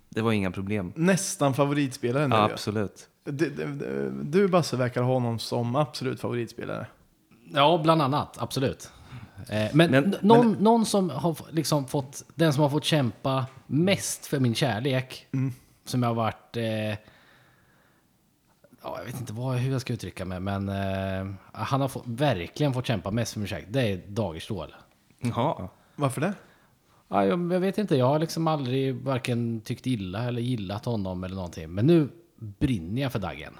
[0.08, 0.92] Det var inga problem.
[0.96, 2.34] Nästan favoritspelare nu.
[2.36, 3.08] Ja, absolut.
[3.24, 6.86] Du, du, du Basse verkar ha honom som absolut favoritspelare.
[7.54, 8.36] Ja bland annat.
[8.40, 8.90] Absolut.
[9.48, 14.26] Eh, Men, Men- någon, någon som har liksom fått, den som har fått kämpa mest
[14.26, 15.26] för min kärlek,
[15.84, 16.64] som jag har varit, eh,
[18.82, 22.02] ja, jag vet inte vad, hur jag ska uttrycka mig, men eh, han har fått,
[22.06, 23.66] verkligen fått kämpa mest för min kärlek.
[23.68, 24.74] Det är Dagerstål.
[25.20, 25.68] Jaha.
[25.96, 26.34] Varför det?
[27.08, 31.24] Ja, jag, jag vet inte, jag har liksom aldrig varken tyckt illa eller gillat honom
[31.24, 31.70] eller någonting.
[31.70, 33.54] Men nu brinner jag för Daggen.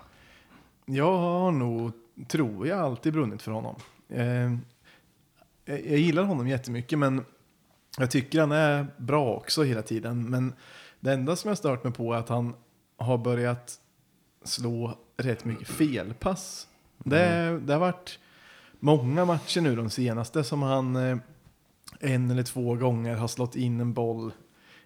[0.87, 1.93] Jag har nog,
[2.29, 3.77] tror jag, alltid brunnit för honom.
[4.09, 4.53] Eh,
[5.65, 7.25] jag, gillar honom jättemycket, men
[7.99, 10.31] jag tycker han är bra också hela tiden.
[10.31, 10.53] Men
[11.01, 12.55] det enda som jag stört mig på är att han
[12.97, 13.79] har börjat
[14.45, 16.69] slå rätt mycket felpass.
[16.99, 18.19] Det, det har varit
[18.81, 21.17] många matcher nu de senaste som han eh,
[22.01, 24.33] en eller två gånger har slått in en boll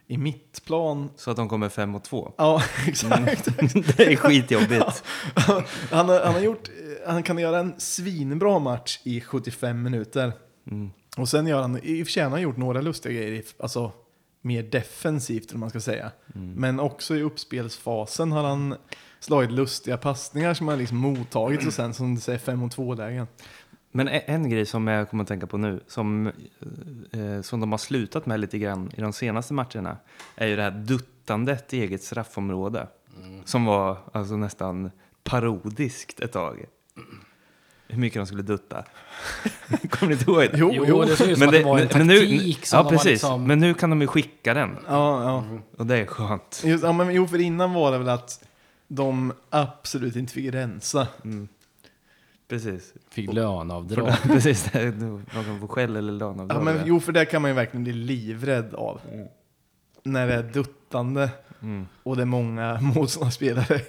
[0.09, 1.11] i mittplan.
[1.17, 2.33] Så att de kommer fem och två.
[2.37, 3.45] Ja, exakt.
[3.97, 5.05] det är skitjobbigt.
[5.91, 6.71] han, har, han, har gjort,
[7.07, 10.33] han kan göra en svinbra match i 75 minuter.
[10.71, 10.91] Mm.
[11.17, 13.93] Och sen gör han, i och för sig han har gjort några lustiga grejer, alltså
[14.41, 16.13] mer defensivt eller man ska säga.
[16.35, 16.53] Mm.
[16.53, 18.75] Men också i uppspelsfasen har han
[19.21, 22.95] slagit lustiga passningar som han liksom mottagit och sen som du säger 5 mot 2
[22.95, 23.27] lägen.
[23.97, 26.27] Men en, grej som jag kommer att tänka på nu, som,
[27.13, 29.97] eh, som de har slutat med lite grann i de senaste matcherna,
[30.35, 32.87] är ju det här duttandet i eget straffområde.
[33.45, 34.91] Som var alltså nästan
[35.25, 36.65] parodiskt ett tag.
[37.89, 38.85] Hur mycket de skulle dutta.
[39.91, 40.51] Kommer ni inte ihåg det?
[40.55, 41.03] Jo, jo.
[41.03, 43.11] det ser ut som att det var en taktik som ja, de har precis.
[43.11, 43.45] liksom...
[43.45, 44.77] Men nu kan de ju skicka den.
[44.89, 45.45] Ja, ja.
[45.79, 46.63] Och det är skönt.
[46.65, 48.45] Just, ja men, jo, för innan var det väl att
[48.89, 51.09] de absolut inte fick rensa.
[52.49, 52.95] Precis.
[53.11, 54.13] Fick löneavdrag.
[54.23, 56.63] precis, det är- de kan få skäll eller Ja, löneavdrag.
[56.65, 56.83] men, ja.
[56.87, 59.01] jo, för det kan man ju verkligen bli livrädd av.
[60.03, 61.31] När det är duttande
[61.63, 61.87] Mm.
[62.03, 63.81] och det är många motståndarspelare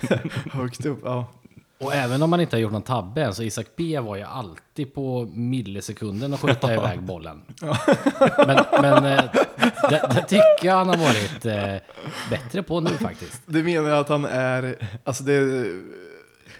[0.52, 1.00] högt upp.
[1.04, 1.26] Ja.
[1.80, 4.22] Och även om man inte har gjort någon tabbe än, så Isak B var ju
[4.22, 7.42] alltid på millisekunden att skjuta iväg bollen.
[8.46, 9.24] Men, men eh,
[9.90, 11.74] det, det tycker jag han har varit eh,
[12.30, 13.42] bättre på nu faktiskt.
[13.46, 15.40] Det menar jag att han är, alltså det,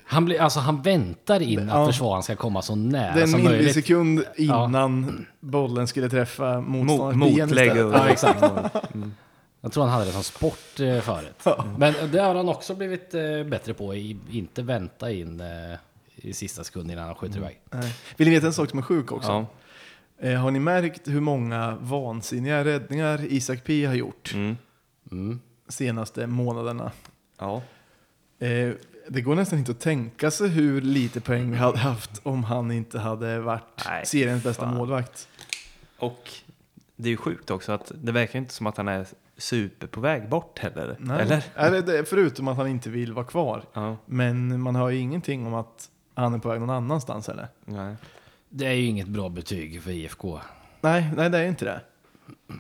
[0.09, 1.75] Han, blir, alltså, han väntar in Ja.
[1.83, 3.61] att försvararen ska komma så nära det är en som möjligt.
[3.61, 7.77] millisekund innan bollen skulle träffa Mo- motståndarens ben Motlägg.
[7.77, 8.43] Ja, exakt.
[9.61, 11.45] Jag tror han hade det som sport eh, förut.
[11.79, 15.47] Men det har han också blivit eh, bättre på, i, inte vänta in eh,
[16.17, 17.61] i sista sekund innan han skjuter iväg.
[17.71, 17.95] Nej.
[18.17, 19.29] Vill ni veta en sak som är sjuk också?
[19.31, 19.47] Ja.
[20.29, 24.57] Eh, har ni märkt hur många vansinniga räddningar Isak P har gjort Mm.
[25.13, 25.41] Mm.
[25.69, 26.91] senaste månaderna?
[27.39, 27.63] Ja.
[28.39, 28.71] Eh,
[29.09, 32.71] det går nästan inte att tänka sig hur lite poäng vi hade haft om han
[32.71, 34.75] inte hade varit Nej, seriens bästa fan.
[34.75, 35.29] målvakt.
[35.99, 36.31] Och
[36.97, 40.01] det är ju sjukt också att det verkar inte som att han är super på
[40.01, 40.97] väg bort heller.
[40.99, 41.21] Nej.
[41.21, 41.45] Eller?
[41.55, 43.65] Eller, det, förutom att han inte vill vara kvar.
[43.73, 43.97] Ja.
[44.07, 47.49] Men man hör ju ingenting om att han är på väg någon annanstans eller?
[47.65, 47.97] Nej.
[48.49, 50.41] Det är ju inget bra betyg för IFK.
[50.81, 51.81] Nej, nej det är inte det.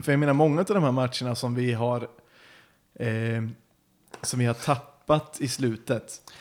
[0.02, 2.08] För jag menar många av de här matcherna som vi har
[2.94, 3.42] eh,
[4.22, 4.95] som vi har tappat
[5.40, 6.32] i slutet.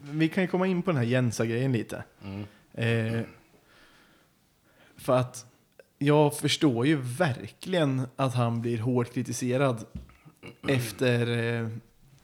[0.00, 2.04] Vi kan ju komma in på den här Jensa-grejen lite.
[2.72, 3.20] Eh,
[4.96, 5.46] för att
[5.98, 9.84] jag förstår ju verkligen att han blir hårt kritiserad
[10.68, 11.68] efter, eh,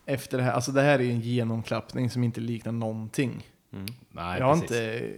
[0.06, 0.52] efter det här.
[0.52, 3.46] Alltså det här är en genomklappning som inte liknar någonting.
[3.72, 3.86] Mm.
[4.10, 4.70] Nej, jag har precis.
[4.70, 5.12] inte,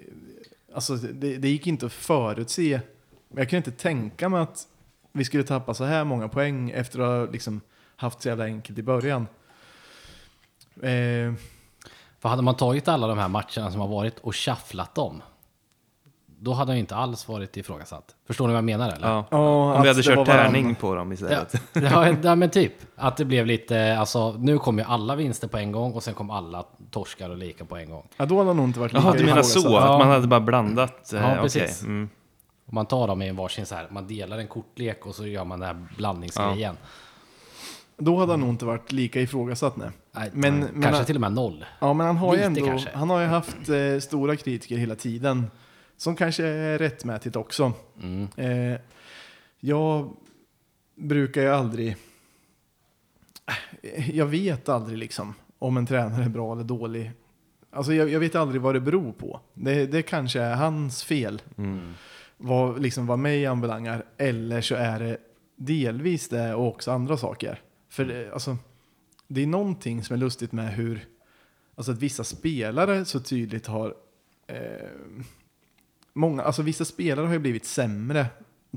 [0.74, 2.80] alltså det, det gick inte att förutse.
[3.28, 4.68] Jag kan inte tänka mig att
[5.12, 7.60] vi skulle tappa så här många poäng efter att ha liksom
[7.96, 9.26] haft så jävla enkelt i början.
[10.82, 11.34] Eh,
[12.18, 15.22] För hade man tagit alla de här matcherna som har varit och shufflat dem,
[16.38, 18.14] då hade han ju inte alls varit ifrågasatt.
[18.26, 19.08] Förstår ni vad jag menar eller?
[19.08, 19.24] Ja.
[19.30, 21.54] ja, Om vi hade kört varann- tärning på dem istället.
[21.72, 22.72] Ja, ja, ja, men typ.
[22.96, 26.14] Att det blev lite, alltså nu kom ju alla vinster på en gång och sen
[26.14, 28.08] kom alla torskar och lika på en gång.
[28.16, 29.58] Ja, då hade han nog inte varit lika Jaha, du menar så?
[29.58, 29.82] ifrågasatt.
[29.88, 29.92] Ja.
[29.94, 31.12] Att man hade bara blandat?
[31.12, 31.42] eh, Ja, okej.
[31.42, 31.82] precis.
[31.82, 32.08] Mm.
[32.66, 35.26] Och man tar dem i en varsin så här, man delar en kortlek och så
[35.26, 36.76] gör man den här blandningsgrejen.
[37.98, 39.88] Då hade han nog inte varit lika ifrågasatt nej.
[40.16, 41.64] Nej, Men- kanske men- till och med noll.
[41.80, 42.90] Ja, men han har ju Lite ändå, kanske.
[42.94, 45.46] han har ju haft eh, stora kritiker hela tiden.
[45.96, 47.72] Som kanske är rättmätigt också.
[48.02, 48.28] Mm.
[48.36, 48.80] Eh,
[49.60, 50.16] jag
[50.96, 51.96] brukar ju aldrig...
[53.82, 57.12] Eh, Jag vet aldrig liksom om en tränare är bra eller dålig.
[57.70, 59.40] Alltså jag, jag vet aldrig vad det beror på.
[59.54, 61.42] Det, det kanske är hans fel.
[61.58, 61.94] Mm.
[62.36, 64.04] Vad, liksom, vad mig anbelangar.
[64.18, 65.16] Eller så är det
[65.56, 67.60] delvis det och också andra saker.
[67.90, 68.56] För det, alltså,
[69.28, 71.08] det är någonting som är lustigt med hur
[71.74, 73.94] alltså att vissa spelare så tydligt har
[74.46, 74.88] eh,
[76.12, 78.26] många, alltså vissa spelare har ju blivit sämre.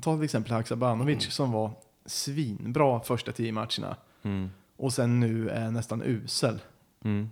[0.02, 1.72] Ta till exempel Haksabanovic som var
[2.06, 4.50] svinbra första tio matcherna Mm.
[4.78, 6.60] och sen nu är nästan usel.
[7.04, 7.30] Mm.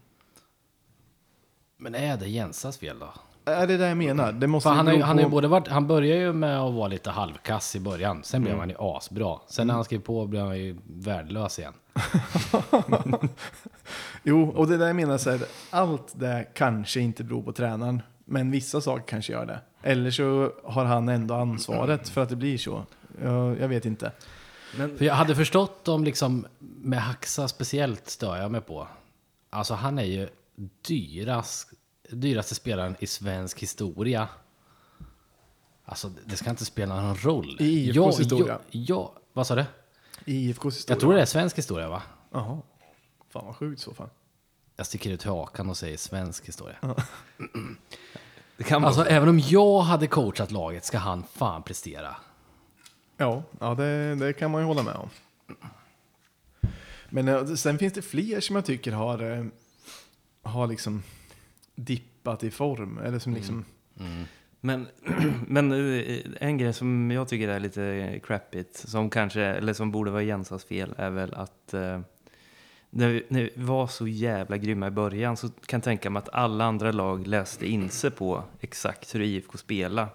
[1.77, 3.13] Men är det Jensas fel då?
[3.47, 4.31] Är det det jag menar?
[4.31, 7.09] Det måste han, bero han, på- både varit, han började ju med att vara lite
[7.09, 8.23] halvkass i början.
[8.23, 8.45] Sen Mm.
[8.49, 9.37] blev han ju asbra.
[9.47, 11.73] Sen när han skrev på blev han ju värdelös igen.
[14.23, 18.01] Jo, och det där jag menar så här, allt det kanske inte beror på tränaren,
[18.25, 19.59] men vissa saker kanske gör det.
[19.83, 22.83] Eller så har han ändå ansvaret för att det blir så.
[23.23, 24.11] Jag, jag vet inte.
[24.97, 28.87] För jag hade förstått om liksom, med Haxa speciellt stör jag mig på.
[29.49, 30.27] Alltså han är ju
[30.87, 31.69] dyrast,
[32.09, 34.27] dyraste spelaren i svensk historia.
[35.85, 37.57] Alltså det ska inte spela någon roll.
[37.59, 38.59] I IFKs Ja, historia.
[38.69, 39.65] Ja, ja, vad sa du?
[40.25, 40.95] I IFKs historia.
[40.95, 42.01] Jag tror det är svensk historia va?
[42.31, 42.61] Jaha.
[43.29, 44.09] Fan vad sjukt så fan.
[44.75, 46.75] Jag sticker ut hakan och säger svensk historia.
[48.57, 52.15] Det kan vara Alltså även om jag hade coachat laget ska han fan prestera.
[53.17, 55.09] Ja, ja det, det kan man ju hålla med om.
[57.09, 59.45] Men eh, sen finns det fler som jag tycker har, eh,
[60.41, 61.03] har liksom
[61.77, 62.97] dippat i form.
[62.97, 63.65] Eller som liksom...
[64.61, 64.87] Men,
[65.47, 70.11] men eh, en grej som jag tycker är lite crappigt, som kanske, eller som borde
[70.11, 71.99] vara Jensas fel, är väl att eh,
[72.89, 76.19] när, vi, när vi var så jävla grymma i början så kan jag tänka mig
[76.19, 80.07] att alla andra lag läste in sig på exakt hur IFK spelar.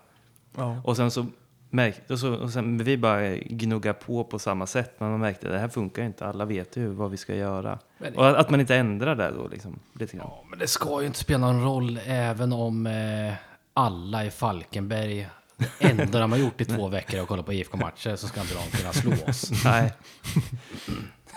[0.57, 0.81] Ja.
[0.85, 1.27] Och sen så
[1.73, 5.47] märkte, och så, och sen vi bara gnugga på på samma sätt, men man märkte
[5.47, 7.79] att det här funkar inte, alla vet ju vad vi ska göra.
[7.99, 10.27] Men- Och att, att man inte ändrar det då liksom, lite grann.
[10.31, 13.35] Ja, men det ska ju inte spela någon roll även om eh,
[13.75, 17.53] alla i Falkenberg, det enda de har gjort i två veckor är att kolla på
[17.53, 19.51] IFK-matcher så ska inte de kunna slå oss.
[19.65, 19.93] Nej.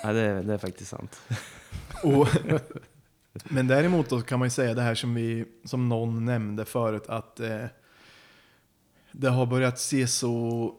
[0.04, 1.22] ja, det, är- det är faktiskt sant.
[2.04, 2.28] Och,
[3.44, 7.04] men däremot då kan man ju säga det här som, vi, som någon nämnde förut
[7.08, 7.66] att eh,
[9.20, 10.74] det har börjat se så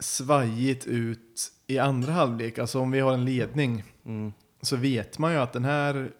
[0.00, 2.58] svajigt ut i andra halvlek.
[2.58, 4.32] Alltså om vi har en ledning Mm.
[4.62, 6.10] så vet man ju att den här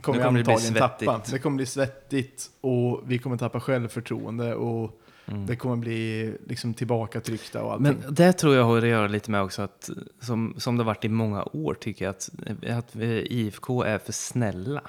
[0.00, 1.22] kommer, kommer antagligen tappa.
[1.30, 5.00] Det kommer bli svettigt och vi kommer tappa självförtroende och
[5.46, 7.86] det kommer bli liksom tillbakatryckta och allting.
[7.86, 8.00] Mm.
[8.04, 10.86] Men det tror jag har att göra lite med också att, som, som det har
[10.86, 12.30] varit i många år tycker jag, att,
[12.70, 14.82] att IFK är för snälla.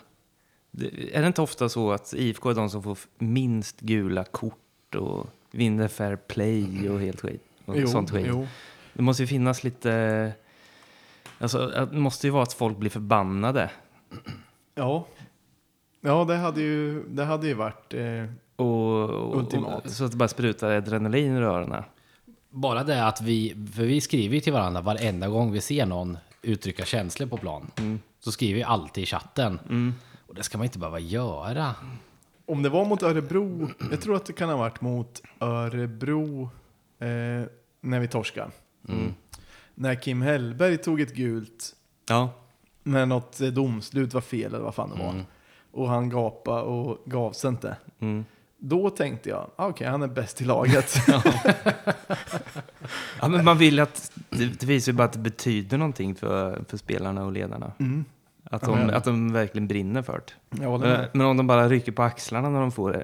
[0.72, 4.96] Det, är det inte ofta så att IFK är de som får minst gula kort
[4.96, 7.44] och vinner fair play och helt skit?
[7.66, 8.26] Och jo, sånt skit.
[8.30, 8.48] jo.
[8.94, 10.32] Det måste ju finnas lite...
[11.40, 13.72] Alltså, det måste ju vara att folk blir förbannade.
[14.76, 15.08] Ja,
[16.02, 17.94] Ja, det hade ju, det hade ju varit...
[17.94, 19.86] Eh, Och, och, Ultimat.
[19.86, 21.84] och så att det bara sprutar adrenalin i rörorna.
[22.50, 26.18] Bara det att vi, för vi skriver ju till varandra varenda gång vi ser någon
[26.42, 27.72] uttrycka känslor på plan.
[28.20, 29.60] Så skriver vi alltid i chatten.
[30.28, 31.76] Och det ska man inte behöva göra.
[32.48, 36.44] Om det var mot Örebro, jag tror att det kan ha varit mot Örebro
[37.00, 37.08] eh,
[37.82, 38.52] när vi torskade.
[39.76, 41.76] När Kim Hellberg tog ett gult
[42.10, 42.30] Ja.
[42.84, 45.10] när något domslut var fel eller vad fan det var.
[45.10, 45.24] Mm.
[45.72, 47.78] Och han gapade och gav sig inte.
[48.00, 48.26] Mm.
[48.60, 50.94] Då tänkte jag, ah, okej han är bäst i laget.
[53.22, 54.12] ja, men man vill att...
[54.30, 57.72] Det visar ju bara att det betyder någonting för, för spelarna och ledarna.
[57.80, 58.06] Mm.
[58.52, 60.62] Att, Ja, de, att de verkligen brinner för det.
[60.64, 63.04] Jag håller Men, om de bara rycker på axlarna när de får det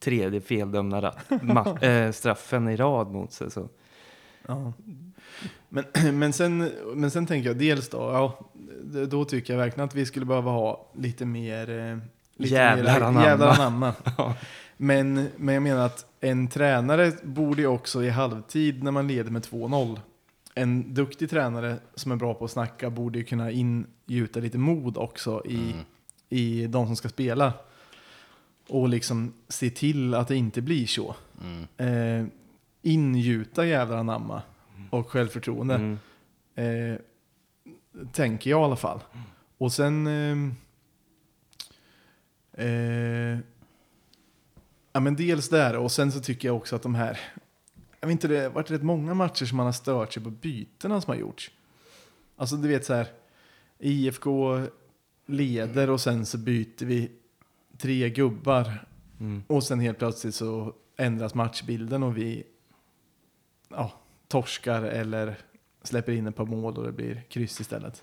[0.00, 3.68] tredje feldömda rat, ma, eh, straffen i rad mot sig så...
[4.46, 4.72] Ja.
[5.68, 5.84] Men,
[6.18, 8.38] men, sen, men sen tänker jag dels då, ja,
[9.06, 11.70] då tycker jag verkligen att vi skulle behöva ha lite mer...
[11.70, 11.98] Eh,
[12.36, 13.24] lite Jävlar anamma.
[13.24, 13.94] Jävlar anamma.
[14.18, 14.34] Ja.
[14.80, 19.30] Men, men jag menar att en tränare borde ju också i halvtid när man leder
[19.30, 19.98] med 2-0.
[20.58, 24.96] En duktig tränare som är bra på att snacka borde ju kunna ingjuta lite mod
[24.96, 25.74] också i,
[26.28, 27.52] i de som ska spela.
[28.68, 31.16] Och liksom se till att det inte blir så.
[31.76, 32.26] Eh,
[32.82, 34.42] ingjuta jävlar anamma
[34.90, 35.74] och självförtroende.
[35.74, 35.98] Mm.
[36.54, 36.98] Eh,
[38.12, 39.00] tänker jag i alla fall.
[39.58, 40.06] Och sen...
[40.06, 40.54] ehm,
[42.58, 43.38] Eh,
[44.92, 47.18] ja, men dels där och sen så tycker jag också att de här...
[48.00, 50.30] Jag vet inte, det har varit rätt många matcher som man har stört sig på
[50.30, 51.50] bytena som har gjorts.
[52.36, 53.06] Alltså du vet så här,
[53.78, 54.60] IFK
[55.26, 57.10] leder och sen så byter vi
[57.78, 58.86] tre gubbar.
[59.20, 59.42] Mm.
[59.46, 62.44] Och sen helt plötsligt så ändras matchbilden och vi
[63.68, 63.92] ja,
[64.28, 65.38] torskar eller
[65.82, 68.02] släpper in ett par mål och det blir kryss istället.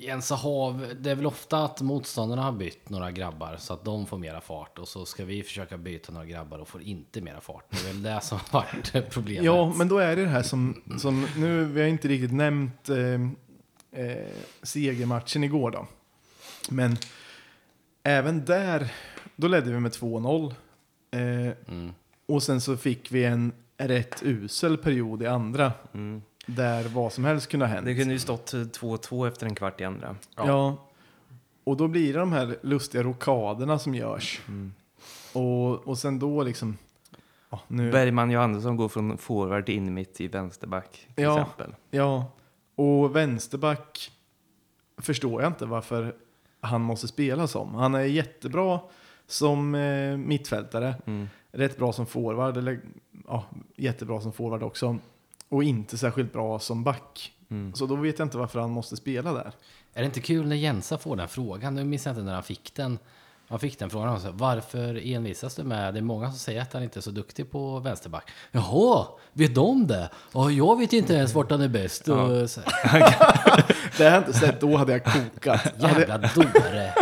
[0.00, 4.06] Jens Hav, det är väl ofta att motståndarna har bytt några grabbar så att de
[4.06, 7.40] får mera fart och så ska vi försöka byta några grabbar och får inte mera
[7.40, 7.64] fart.
[7.70, 9.44] Det är väl det som har varit problemet.
[9.44, 12.88] Ja, men då är det det här som, som nu, vi har inte riktigt nämnt
[12.88, 13.20] eh,
[14.04, 14.26] eh,
[14.62, 15.86] segermatchen igår då.
[16.68, 16.96] Men
[18.02, 18.92] även där,
[19.36, 20.54] då ledde vi med 2-0.
[21.10, 21.20] Eh,
[21.68, 21.92] Mm.
[22.26, 25.72] och sen så fick vi en rätt usel period i andra.
[25.94, 26.22] Mm.
[26.46, 27.86] Där vad som helst kunde ha hänt.
[27.86, 30.16] Det kunde ju stått 2-2 efter en kvart i andra.
[30.36, 30.76] Ja.
[31.64, 34.40] Och då blir det de här lustiga rokaderna som görs.
[35.32, 36.76] Och, och sen då liksom...
[37.50, 41.40] Ja, nu, Bergman Johansson går från forward till in mitt i vänsterback till Ja.
[41.40, 41.74] exempel.
[41.90, 42.26] ja,
[42.74, 44.10] och vänsterback
[44.98, 46.14] förstår jag inte varför
[46.60, 47.74] han måste spela som.
[47.74, 48.80] Han är jättebra
[49.26, 50.94] som eh, mittfältare.
[51.06, 51.28] Mm.
[51.52, 52.80] Rätt bra som forward, eller
[53.26, 53.44] ja,
[53.76, 54.98] jättebra som forward också.
[55.50, 57.32] Och inte särskilt bra som back.
[57.50, 57.74] Mm.
[57.74, 59.52] Så då vet jag inte varför han måste spela där.
[59.94, 61.74] Är det inte kul när Jensa får den frågan?
[61.74, 62.98] Nu minns jag inte när han fick den.
[63.48, 65.94] Han fick den frågan och sa, varför envisas du med?
[65.94, 68.30] Det är många som säger att han inte är så duktig på vänsterback.
[68.50, 70.10] Jaha, vet de det?
[70.32, 72.08] Ja, jag vet inte ens vart han är bäst.
[72.08, 72.60] Och så,
[73.96, 75.72] Det har jag inte sett, då hade jag kokat.
[75.78, 76.94] Jävla dåre.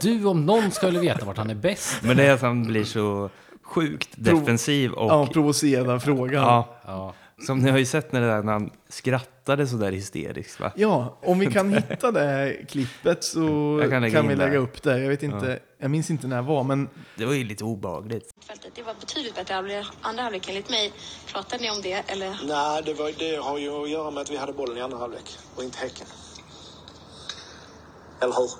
[0.00, 2.02] Du om någon ska väl veta vart han är bäst?
[2.02, 3.30] Men det är att han blir så
[3.62, 5.10] sjukt defensiv och...
[5.10, 6.42] ja, provocerad av frågan.
[6.42, 7.14] ja, Ja,
[7.46, 10.72] som ni har ju sett när, det där, när han skrattade så där hysteriskt va?
[10.76, 14.50] Ja, om vi kan hitta det här klippet så Jag kan kan, lägga vi lägga
[14.52, 14.58] det.
[14.58, 14.98] upp det.
[15.00, 18.30] Jag vet inte, jag minns inte när det var, men Det var ju lite obehagligt.
[18.74, 20.92] Det var betydligt bättre halvlek- andra halvlek enligt mig.
[21.32, 22.38] Pratade ni om det eller?
[22.48, 24.98] Nej, det, var, det har ju att göra med att vi hade bollen i andra
[24.98, 26.06] halvlek och inte Häcken.
[28.20, 28.50] Eller hur?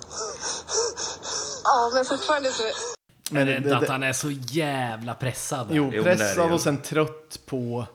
[1.63, 2.63] Ja, men fortfarande så.
[3.31, 5.67] men det är det- inte att det- han är så jävla pressad.
[5.71, 7.85] jo, det det pressad och sen trött på,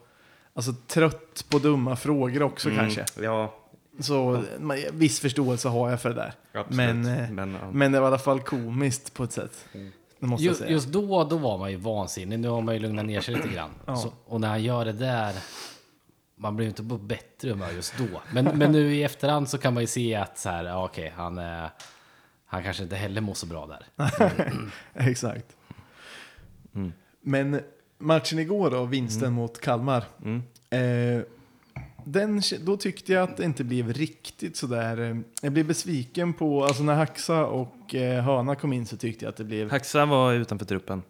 [0.54, 2.80] alltså trött på dumma frågor också Mm.
[2.80, 3.22] kanske.
[3.24, 3.54] Ja,
[4.00, 6.32] Så man- viss förståelse har jag för det där.
[6.52, 6.76] Absolut.
[6.76, 7.70] Men, eh, Men, ja.
[7.72, 9.64] men det var i alla fall komiskt på ett sätt.
[10.20, 10.70] Det måste Just, säga.
[10.70, 12.38] just då, då var man ju vansinnig.
[12.38, 13.96] Nu har man ju lugnat ner sig lite grann.
[13.96, 15.34] Så, och när han gör det där,
[16.36, 18.04] man blir ju inte på bättre humör just då.
[18.32, 21.12] Men, men nu i efterhand så kan man ju se att så här, ja, okej,
[21.16, 21.66] han, eh,
[22.46, 23.86] han kanske inte heller mår så bra där.
[24.94, 25.46] Exakt.
[27.22, 27.60] Men
[28.00, 30.04] matchen igår då, vinsten mot Kalmar.
[30.70, 31.22] Eh,
[32.04, 35.00] den, då tyckte jag att det inte blev riktigt sådär.
[35.00, 39.24] Eh, jag blev besviken på, alltså när Haxa och eh, Hörna kom in så tyckte
[39.24, 39.70] jag att det blev...
[39.70, 41.02] Haxa var utanför truppen.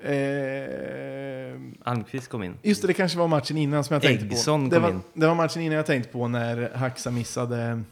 [0.00, 2.54] Eh, Almqvist kom in.
[2.62, 4.74] just det, det kanske var matchen innan som jag tänkte Eggsson på.
[4.74, 5.00] Det kom var, in.
[5.14, 7.82] det var matchen innan jag tänkte på när Haxa missade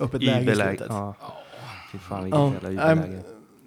[0.00, 0.86] öppet läge i slutet.
[0.88, 1.14] Ja.
[1.92, 3.22] Fy fan vilket Ja, jävla yberläge.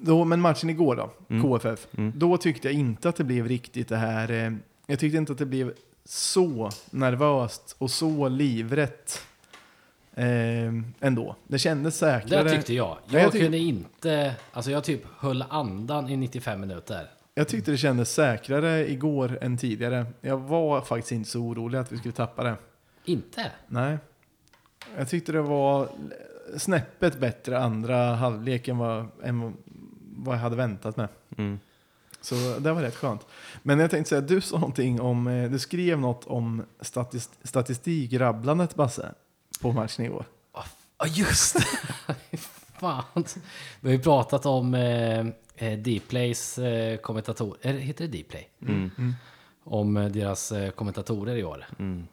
[0.05, 1.43] Då, men matchen igår då, Mm.
[1.43, 4.31] KFF, då tyckte jag inte att det blev riktigt det här.
[4.31, 4.51] Eh,
[4.87, 5.73] jag tyckte inte att det blev
[6.05, 9.21] så nervöst och så livrätt
[10.15, 11.35] Eh, ändå.
[11.47, 12.43] Det kändes säkrare.
[12.43, 12.85] Det tyckte jag.
[12.87, 14.35] Ja, Jag jag tyck- kunde inte...
[14.51, 17.09] Alltså jag typ höll andan i 95 minuter.
[17.35, 20.05] Jag tyckte det kändes säkrare igår än tidigare.
[20.21, 22.55] Jag var faktiskt inte så orolig att vi skulle tappa det.
[23.05, 23.51] Inte?
[23.67, 23.97] Nej.
[24.97, 25.87] Jag tyckte det var
[26.57, 29.53] snäppet bättre andra halvlek än vad, än
[30.17, 31.07] vad jag hade väntat med.
[31.37, 31.59] Mm.
[32.21, 33.25] Så det var rätt skönt.
[33.63, 38.75] Men jag tänkte säga, du sa någonting om, eh, du skrev något om statist, statistikrabblandet
[38.75, 39.13] Basse,
[39.61, 40.25] på matchen igår.
[40.97, 42.37] Ja, just det!
[42.79, 43.03] Fan.
[43.79, 45.19] Vi har ju pratat om eh,
[45.55, 47.73] eh, Dplays eh, kommentatorer.
[47.73, 48.49] Heter det Dplay?
[48.61, 48.91] Mm.
[49.63, 51.65] Om eh, deras eh, kommentatorer i år.
[51.79, 52.07] Mm.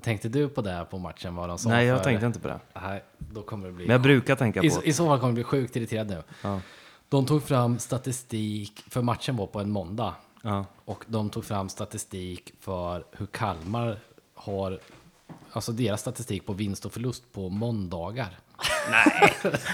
[0.00, 1.34] Tänkte du på det på matchen?
[1.34, 2.60] Vad de sa Nej, jag för- tänkte inte på det.
[2.74, 3.86] Nej, då kommer det bli...
[3.86, 6.22] Men jag brukar tänka I, på I så fall kommer jag bli sjukt irriterad nu.
[6.42, 6.60] Ja.
[7.08, 10.14] De tog fram statistik, för matchen var på en måndag.
[10.42, 10.64] Ja.
[10.84, 13.98] Och de tog fram statistik för hur Kalmar
[14.34, 14.78] har,
[15.52, 18.38] alltså deras statistik på vinst och förlust på måndagar.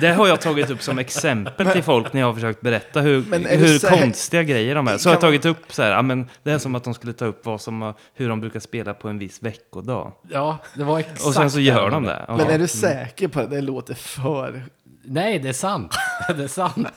[0.00, 3.22] Det har jag tagit upp som exempel till folk när jag har försökt berätta hur,
[3.56, 4.98] hur konstiga grejer de är.
[4.98, 7.12] Så har jag tagit upp så här, ja, men det är som att de skulle
[7.12, 10.12] ta upp vad som, hur de brukar spela på en viss veckodag.
[10.28, 12.24] Ja, det var exakt Och sen så gör de det.
[12.28, 13.46] Men är du säker på det?
[13.46, 14.62] Det låter för...
[15.02, 15.94] Nej, det är sant.
[16.36, 16.88] det är sant.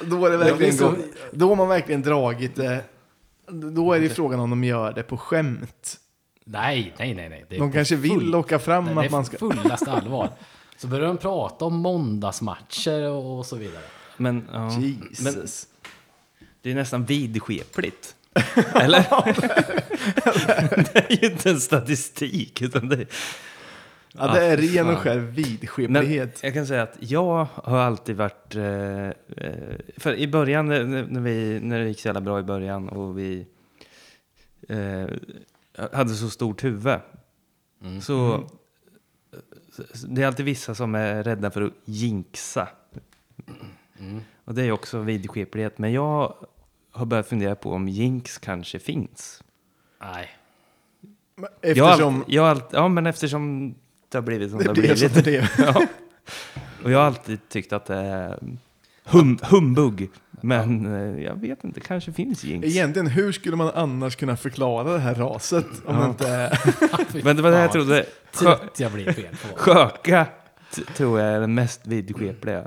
[0.00, 0.94] Då, är det verkligen så-
[1.32, 2.84] då har man verkligen dragit det.
[3.72, 6.00] Då är det frågan om de gör det på skämt.
[6.44, 7.28] Nej, nej, nej.
[7.28, 7.44] nej.
[7.48, 9.38] Det är De kanske vill full- locka fram Nej, det att är man ska...
[9.38, 10.30] fullaste allvar.
[10.76, 13.82] Så börjar de prata om måndagsmatcher och, och så vidare.
[14.16, 14.58] Men, ja.
[14.60, 15.66] men Jesus.
[16.62, 18.14] det är nästan vidskepligt.
[18.74, 19.00] Eller?
[20.92, 22.62] det är ju inte en statistik.
[22.62, 23.06] Utan det är...
[24.18, 26.42] Ja, det är fy ren och skär vidskeplighet.
[26.42, 28.54] jag kan säga att jag har alltid varit...
[28.54, 29.12] Eh, eh,
[29.96, 33.46] för i början, när, vi, när det gick så jävla bra i början och vi
[34.68, 35.06] eh,
[35.92, 36.98] hade så stort huvud.
[38.02, 38.44] Så,
[39.94, 42.68] så det är alltid vissa som är rädda för att jinxa.
[44.44, 45.78] Och det är också vidskeplighet.
[45.78, 46.34] Men jag
[46.90, 49.42] har börjat fundera på om jinx kanske finns.
[50.00, 50.28] Nej.
[51.36, 53.74] Jag Eftersom jag alltid, ja, men eftersom
[54.14, 55.14] det har blivit som det, det har blivit.
[55.14, 55.48] det blev.
[55.58, 55.86] Ja.
[56.84, 58.38] Och jag har alltid tyckt att det är
[59.04, 60.10] hum, humbug.
[60.30, 60.86] Men
[61.16, 62.66] eh, jag vet inte, kanske finns jinx.
[62.68, 65.66] Egentligen, hur skulle man annars kunna förklara det här raset?
[65.84, 66.58] Om det inte.
[67.24, 68.06] Men det var det jag trodde.
[68.32, 69.56] Trött jag blir fel på.
[69.56, 70.26] sköka
[70.96, 72.66] tror jag är den mest vidskepliga.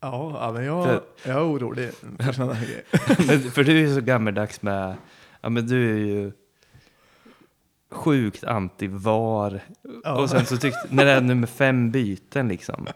[0.00, 3.50] Ja, ja, men jag, För- jag är orolig för sådana här grejer.
[3.50, 4.94] För du är ju så gammeldags med,
[5.40, 6.32] ja men du är ju
[7.90, 9.60] sjukt anti-VAR.
[10.04, 10.12] Ja.
[10.12, 12.86] Och sen så tyckte, när det är nummer fem byten liksom.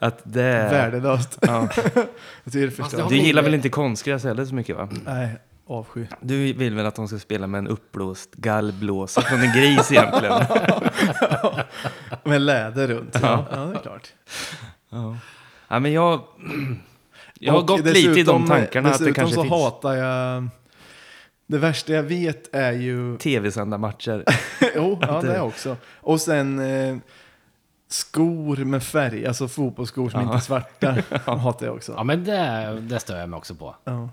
[0.00, 0.70] Att det är...
[0.70, 1.38] värdelöst.
[1.40, 1.68] Ja.
[2.44, 4.88] Det har Du gillar väl inte konstgräs heller så mycket va?
[5.04, 5.28] Nej,
[5.66, 6.06] avsky.
[6.20, 10.34] Du vill väl att de ska spela med en uppblåst gallblåsa från en gris egentligen?
[12.24, 13.18] Med läder runt.
[13.22, 14.08] Ja, ja det är klart.
[14.90, 15.16] Ja.
[15.68, 16.20] ja men jag...
[17.44, 19.54] Jag har Och gått lite i de dessutom- tankarna att det dessutom kanske så finns
[19.54, 20.48] hatar jag...
[21.52, 23.16] Det värsta jag vet är ju...
[23.18, 24.24] tv-sända matcher.
[24.74, 25.76] jo, ja det- det också.
[25.94, 26.96] Och sen eh,
[27.88, 30.24] skor med färg, alltså fotbollsskor som Ja.
[30.26, 30.96] inte är svarta.
[31.32, 31.92] hatar jag också.
[31.96, 33.74] Ja, men det, det stör jag mig också på.
[33.84, 34.08] Ja.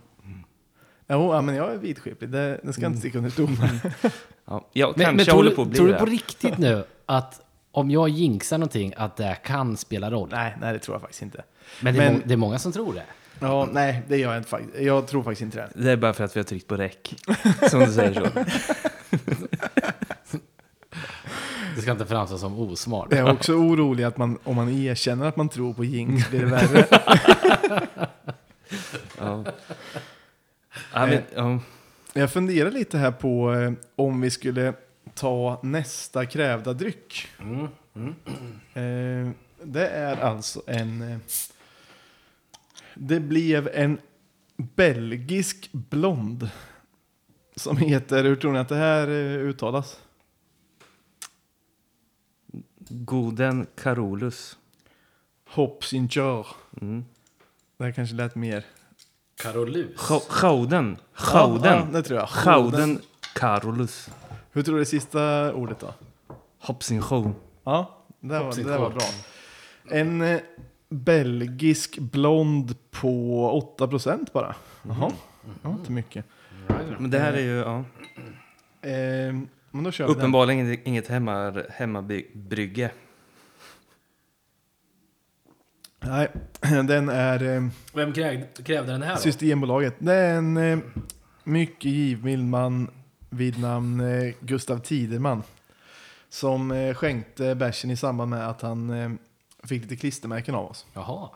[1.11, 2.29] Jo, ja, men jag är vidskeplig.
[2.29, 3.49] Det, det ska jag inte sticka under stol.
[4.45, 6.83] Ja, jag Men, kanske men tror, håller på att bli tror du på riktigt nu
[7.05, 10.29] att om jag jinxar någonting att det kan spela roll?
[10.31, 11.43] nej, nej, det tror jag faktiskt inte.
[11.81, 13.03] Men det är, Men- må- det är många som tror det.
[13.39, 14.79] Ja, nej, det gör jag inte faktiskt.
[14.79, 15.83] Jag tror faktiskt inte det.
[15.83, 17.15] Det är bara för att vi har tryckt på räck.
[17.69, 18.27] Som du säger så.
[21.75, 23.07] Det ska inte framstå som osmart.
[23.11, 26.39] Jag är också orolig att man, om man erkänner att man tror på jinx blir
[26.39, 26.85] det värre.
[29.17, 29.45] Ja.
[30.93, 31.59] Ja, men, ja.
[32.13, 34.73] Jag funderar lite här på eh, om vi skulle
[35.13, 37.27] ta nästa krävda dryck.
[38.73, 39.29] Eh,
[39.63, 41.21] det är alltså en...
[43.01, 43.99] Det blev en
[44.57, 46.49] belgisk blond.
[47.55, 49.99] Som heter, hur tror ni att det här eh, uttalas?
[52.89, 54.57] Goden Carolus.
[55.49, 56.47] Hopsinger.
[56.81, 57.05] Mm.
[57.77, 58.65] Det här kanske lät mer...
[59.35, 60.09] Karolus.
[60.41, 60.97] Gouden.
[61.33, 61.91] Ja, Gouden.
[61.93, 62.29] det tror jag.
[62.45, 63.01] Gouden
[63.35, 64.09] Carolus.
[64.51, 65.93] Hur tror du det sista ordet då?
[66.59, 67.01] Hoppsing
[67.63, 68.77] Ja, det var, det Hopsinger.
[68.77, 69.05] var bra.
[69.89, 70.39] En eh,
[70.89, 74.55] belgisk blond på 8% bara.
[74.87, 75.11] Jaha,
[75.63, 76.25] ja, inte mycket.
[76.99, 77.83] Men det här är ju ja,
[78.81, 79.33] Eh,
[79.71, 80.17] men då kör vi den.
[80.19, 82.91] uppenbarligen inget- inget hemma, hemmabrygge.
[85.99, 86.27] Nej,
[86.87, 89.19] den är eh, Vem krävde, krävde den här då?
[89.21, 89.95] Systembolaget.
[89.99, 90.79] Det är en eh,
[91.43, 92.87] mycket givmild man
[93.29, 95.43] vid namn eh, Gustav Tiderman.
[96.29, 98.89] Som eh, skänkte bärsen i samband med att han
[99.63, 100.85] eh, fick lite klistermärken av oss.
[100.93, 101.29] Jaha.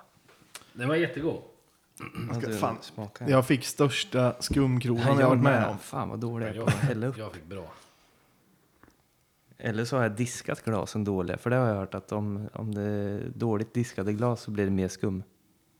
[0.73, 1.41] Den var jättegod.
[2.33, 2.77] Ja, ska- fan.
[2.81, 3.29] smaka.
[3.29, 5.77] Jag fick största skumkronan jag varit med om.
[5.77, 7.17] Fan vad dålig jag är Jag, på att hälla upp.
[7.17, 7.73] jag fick bra.
[9.57, 11.37] Eller så har jag diskat glasen dåliga.
[11.37, 14.65] För det har jag hört att om, om det är dåligt diskade glas så blir
[14.65, 15.23] det mer skum.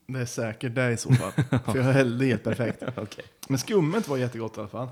[0.08, 1.32] Det är säkert det i så fall.
[1.60, 2.84] För jag hällde helt perfekt.
[2.98, 3.26] Okej.
[3.48, 4.89] Men skummet var jättegott i alla fall.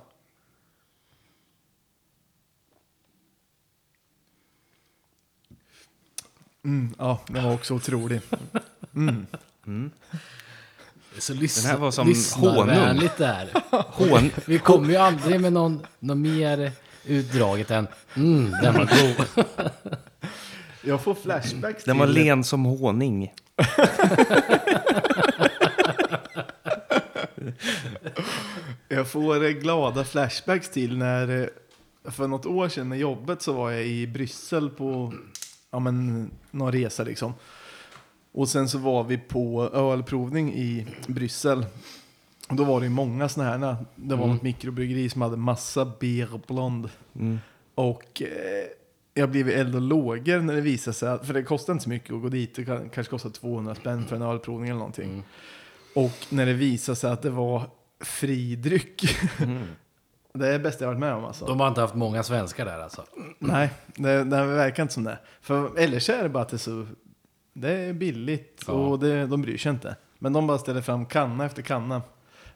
[6.66, 8.22] Mm, ja, den var också otrolig.
[8.96, 9.26] Mm.
[11.18, 13.50] Så Den lyssna, här var som lyssnarvänligt där.
[13.72, 14.32] Hån.
[14.46, 16.72] Vi kommer ju aldrig med någon, något mer
[17.06, 19.46] utdraget än mm, den var god.
[20.84, 22.16] Jag får flashbacks Den var till...
[22.16, 23.34] len som honung.
[28.88, 33.54] Jag får eh, glada flashbacks till när, eh, för något år sedan när jobbet så
[33.54, 35.14] var jag i Bryssel på
[35.72, 37.34] ja, men, någon resa liksom.
[38.32, 41.66] Och sen så var vi på ölprovning i Bryssel.
[42.50, 43.78] Och då var det ju många sådana här.
[43.96, 46.90] Det var något mikrobryggeri som hade massa beer blond.
[47.16, 47.40] Mm.
[47.76, 48.68] Och eh,
[49.14, 51.90] jag blev eld och lågor när det visade sig att, för det kostar inte så
[51.90, 55.24] mycket att gå dit, det kan, kanske kostar 200 spänn för en ölprovning eller någonting.
[55.96, 57.64] Och när det visade sig att det var
[58.00, 59.18] fri dryck.
[60.34, 61.46] det är det bästa jag varit med om alltså.
[61.46, 63.04] De har inte haft många svenskar där alltså.
[63.40, 65.18] Nej, det, det verkar inte som det.
[65.42, 66.88] För så är det bara att det är så,
[67.54, 68.74] det är billigt Ja.
[68.74, 69.96] och det, de bryr sig inte.
[70.20, 72.02] Men de bara ställer fram kanna efter kanna.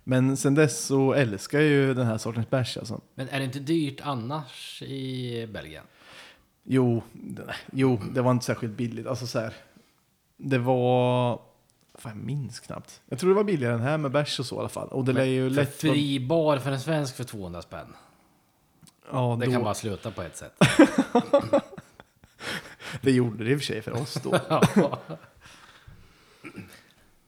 [0.04, 3.02] Men sen dess så älskar jag ju den här sortens bärs alltså.
[3.16, 5.84] Men är det inte dyrt annars i Belgien?
[6.64, 9.08] Jo, det, jo, det var inte särskilt billigt.
[9.08, 9.54] Alltså så här,
[10.38, 11.40] det var...
[12.06, 13.02] Fan, jag minns knappt.
[13.10, 14.88] Jag tror det var billigare än här med bärs och så i alla fall.
[14.88, 15.84] Och det lär ju För lätt...
[15.84, 17.88] vara- fri bar för en svensk för 200 spänn.
[19.12, 20.54] Ja, Det då, kan bara sluta på ett sätt.
[23.02, 24.40] det gjorde det i och för sig för oss då.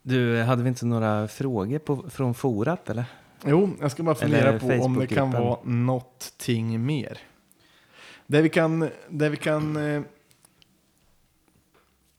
[0.02, 3.06] Du, hade vi inte några frågor på, från forat eller?
[3.46, 7.18] Jo, jag ska bara fundera på om det kan vara någonting mer.
[8.28, 10.02] Det vi kan, det vi kan eh,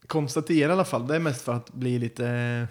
[0.09, 2.69] konstatera i alla fall, det är mest för att bli lite...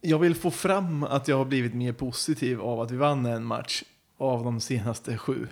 [0.00, 3.44] Jag vill få fram att jag har blivit mer positiv av att vi vann en
[3.44, 3.82] match
[4.18, 5.46] av de senaste sju.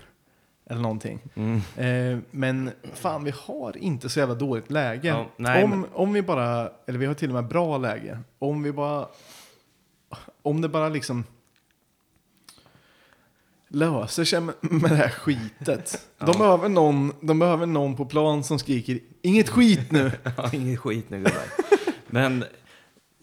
[0.70, 1.20] Eller någonting.
[1.34, 1.60] Mm.
[1.76, 5.08] Eh, men fan, vi har inte så jävla dåligt läge.
[5.08, 8.20] Ja, nej, om, men- om vi bara, eller vi har till och med bra läge.
[8.38, 9.08] Om vi bara,
[10.42, 11.24] om det bara liksom
[13.68, 16.08] löser sig med, med det här skitet.
[16.18, 20.12] De, behöver någon, de behöver någon på plan som skriker inget skit nu.
[20.36, 21.42] Ja, inget skit nu gubbar.
[22.06, 22.44] Men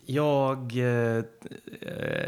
[0.05, 1.23] jag eh,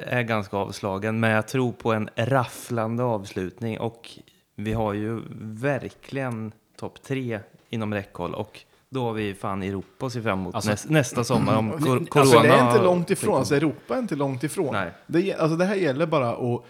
[0.07, 3.79] är ganska avslagen, men jag tror på en rafflande avslutning.
[3.79, 4.09] Och
[4.55, 7.39] vi har ju verkligen topp tre
[7.69, 8.33] inom räckhåll.
[8.33, 8.59] Och
[8.89, 12.05] då har vi fan Europa att se fram emot Alltså- näs, nästa sommar om kor-
[12.05, 14.73] corona Alltså det är inte långt ifrån, alltså Europa är inte långt ifrån.
[14.73, 14.91] Nej.
[15.07, 16.63] Det, alltså det här gäller bara att...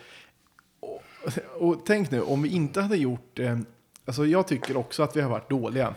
[1.60, 3.40] Och, tänk nu, om vi inte hade gjort...
[3.40, 3.58] Eh,
[4.06, 5.96] alltså jag tycker också att vi har varit dåliga.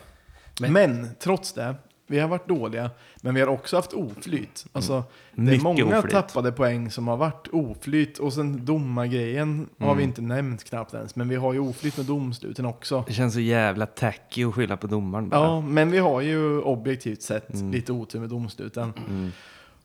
[0.61, 1.75] Men, Men- trots det,
[2.07, 2.91] vi har varit dåliga,
[3.23, 4.67] men vi har också haft oflyt.
[4.73, 6.13] Alltså, det är många oflyt.
[6.13, 8.19] tappade poäng som har varit oflyt.
[8.19, 9.99] Och sen domargrejen har Mm.
[9.99, 11.17] vi inte nämnt knappt ens.
[11.17, 13.05] Men vi har ju oflyt med domsluten också.
[13.07, 15.41] Det känns så jävla tacky att skylla på domaren bara.
[15.41, 17.71] Ja, men vi har ju objektivt sett Mm.
[17.71, 18.93] lite otur med domsluten.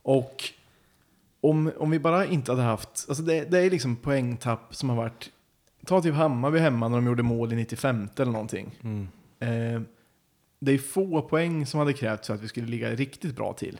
[0.04, 0.44] Och
[1.50, 4.96] om, om vi bara inte hade haft, alltså det, det är liksom poängtapp som har
[4.96, 5.30] varit,
[5.86, 8.80] ta typ Hammarby hemma när de gjorde mål i 95 eller någonting.
[8.84, 9.08] Mm.
[9.39, 9.82] Eh,
[10.60, 13.80] det är få poäng som hade krävts för att vi skulle ligga riktigt bra till.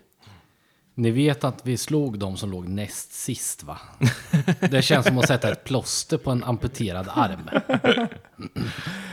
[0.98, 3.78] Ni vet att vi slog de som låg näst sist va?
[4.72, 7.50] Det känns som att sätta ett plåster på en amputerad arm.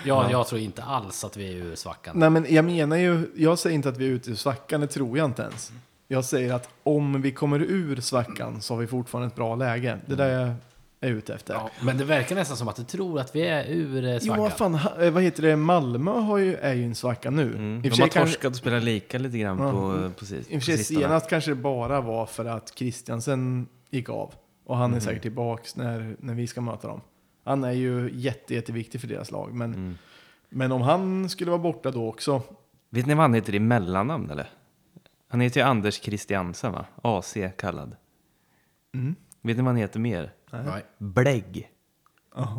[0.04, 2.18] Ja, jag tror inte alls att vi är ur svackan.
[2.18, 4.86] Nej men jag menar ju, jag säger inte att vi är ute ur svackan, det
[4.86, 5.72] tror jag inte ens.
[6.12, 9.98] Jag säger att om vi kommer ur svackan så har vi fortfarande ett bra läge.
[10.06, 10.54] Det är det jag
[11.00, 11.54] är ute efter.
[11.54, 14.18] Ja, men det verkar nästan som att du tror att vi är ur eh, Jo,
[14.20, 14.42] svackan.
[14.42, 15.56] vad fan, ha- eh, vad heter det?
[15.56, 17.42] Malmö har ju, är ju en svacka nu.
[17.54, 17.74] Mm.
[17.74, 19.70] I och De för har sig kanske- torskat och spelat lika lite grann Ja.
[19.72, 21.00] på, på, sis- I och för sig sistone.
[21.00, 24.34] senast kanske det bara var för att Christiansen gick av.
[24.66, 25.00] Och han är Mm.
[25.00, 27.00] säkert tillbaks när, när vi ska möta dem.
[27.44, 29.52] Han är ju jätte, jätteviktig för deras lag.
[29.54, 29.98] Men, Mm.
[30.48, 32.42] men om han skulle vara borta då också.
[32.90, 34.50] Vet ni vad han heter i mellannamn eller?
[35.32, 36.86] Han heter ju Anders Christiansen va?
[37.02, 37.96] AC kallad.
[38.94, 39.14] Mm.
[39.42, 40.32] Vet ni vad han heter mer?
[40.50, 40.84] Nej.
[40.98, 41.70] Blägg.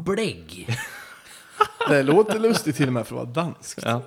[0.05, 0.67] Blägg!
[1.89, 3.79] Det låter lustigt till och med för att vara danskt.
[3.85, 4.01] Ja.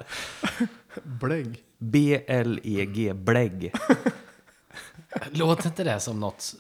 [1.02, 1.62] Blägg.
[1.78, 3.72] B-L-E-G, blägg.
[5.30, 6.54] Låter inte det som något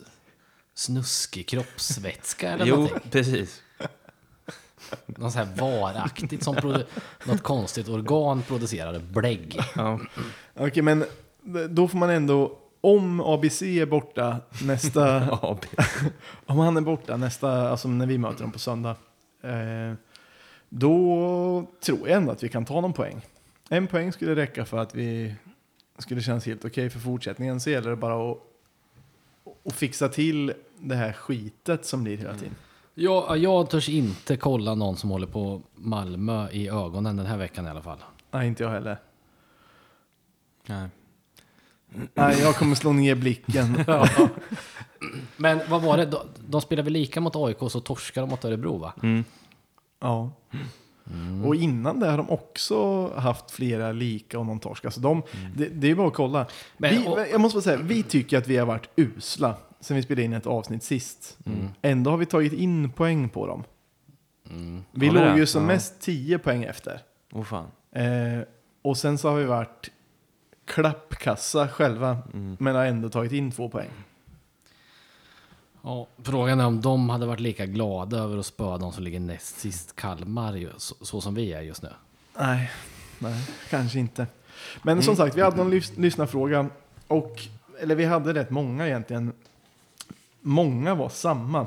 [0.74, 3.10] snuskig kroppsvätska eller Jo, någonting?
[3.10, 3.62] precis.
[5.06, 6.86] något så här varaktigt som produ-
[7.24, 8.98] något konstigt organ producerade.
[8.98, 9.58] Blägg.
[9.74, 10.00] Ja.
[10.54, 11.04] Okej, men
[11.70, 15.30] då får man ändå, om ABC är borta nästa,
[16.46, 18.96] om han är borta nästa, alltså när vi möter dem på söndag,
[19.42, 19.94] eh,
[20.68, 23.20] då tror jag ändå att vi kan ta någon poäng.
[23.68, 25.34] En poäng skulle räcka för att vi
[25.98, 27.60] skulle kännas helt okej för fortsättningen.
[27.60, 28.38] Så gäller det bara att,
[29.64, 32.54] att fixa till det här skitet som blir hela tiden.
[32.94, 37.66] Jag, jag törs inte kolla någon som håller på Malmö i ögonen den här veckan
[37.66, 37.98] i alla fall.
[38.30, 38.96] Nej, inte jag heller.
[40.66, 40.88] Nej.
[42.14, 43.84] Nej, jag kommer slå ner blicken.
[45.36, 46.06] Men vad var det?
[46.06, 46.18] De,
[46.48, 48.92] de spelade väl lika mot AIK så torskade de mot Örebro va?
[49.02, 49.24] Mm.
[50.00, 50.30] Ja.
[51.46, 54.84] Och innan det har de också haft flera lika och någon torsk.
[54.84, 55.22] Alltså de,
[55.56, 56.46] det, det är bara att kolla.
[56.76, 59.96] Men- vi, och- jag måste bara säga, vi tycker att vi har varit usla sen
[59.96, 61.38] vi spelade in ett avsnitt sist.
[61.82, 63.64] Ändå har vi tagit in poäng på dem.
[64.92, 65.66] Vi Har vi låg ju som Ja.
[65.68, 67.00] mest 10 poäng efter.
[67.32, 67.66] Åh fan.
[67.92, 68.40] Eh,
[68.82, 69.90] och sen så har vi varit
[70.66, 72.18] klappkassa själva,
[72.58, 73.90] men har ändå tagit in två poäng.
[75.82, 79.20] Ja, frågan är om de hade varit lika glada över att spöa de som ligger
[79.20, 81.88] näst sist Kalmar, så, så som vi är just nu.
[82.38, 82.70] Nej,
[83.18, 84.26] nej, kanske inte.
[84.82, 86.66] Men som sagt, vi hade någon lys- lyssnarfråga.
[87.06, 87.42] Och,
[87.80, 89.32] eller vi hade rätt många egentligen.
[90.40, 91.66] Många var samma.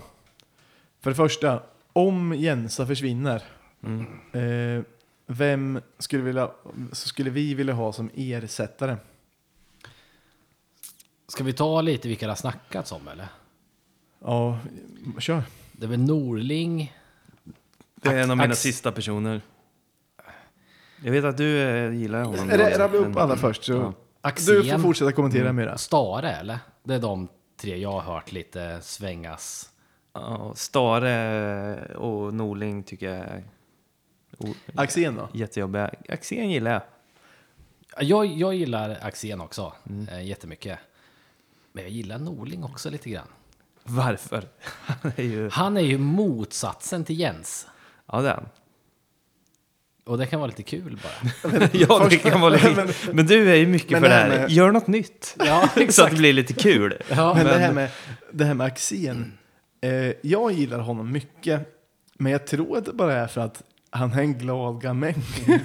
[1.02, 1.62] För det första,
[1.94, 3.44] om Jensa försvinner.
[4.32, 4.84] Eh,
[5.32, 6.52] vem skulle, vilja,
[6.92, 8.98] skulle vi vilja ha som ersättare?
[11.28, 13.28] Ska vi ta lite vilka det har snackats om eller?
[14.24, 14.60] Ja,
[15.20, 15.44] kör.
[15.72, 16.94] Det är väl Norling,
[17.96, 19.42] Det är en av mina Ax- sista personer.
[21.04, 22.50] Jag vet att du eh, gillar honom.
[22.50, 23.64] Rabbla upp alla först.
[23.64, 23.74] Så.
[23.74, 23.94] Ja.
[24.22, 25.78] Axén, Du får fortsätta kommentera Myra.
[25.78, 26.60] Stare eller?
[26.84, 27.28] Det är de
[27.62, 29.70] tre jag har hört lite svängas.
[30.14, 33.44] Ja, Stare och Norling tycker jag
[34.76, 35.30] Axén då?
[35.34, 35.92] jättejobbiga.
[36.10, 36.82] Axén gillar jag.
[38.08, 39.74] Jag, jag gillar Axén också
[40.12, 40.80] eh, jättemycket.
[41.72, 43.28] Men jag gillar Norling också lite grann.
[43.84, 44.44] Varför?
[44.86, 45.50] Han är ju...
[45.50, 47.68] Han är ju motsatsen till Jens.
[48.12, 48.46] Ja, det är han.
[50.06, 51.70] Och det kan vara lite kul bara.
[51.74, 52.94] Ja, det kan vara lite...
[53.14, 54.30] Men du är ju mycket Men för det här.
[54.30, 55.36] med- Gör något nytt.
[55.40, 56.98] Ja, Så att det blir lite kul.
[57.10, 57.90] Ja, Men, det här med,
[58.32, 59.38] det här med Axén.
[59.82, 61.76] Eh, jag gillar honom mycket.
[62.14, 65.16] Men jag tror att det bara är för att han är en glad gamäng.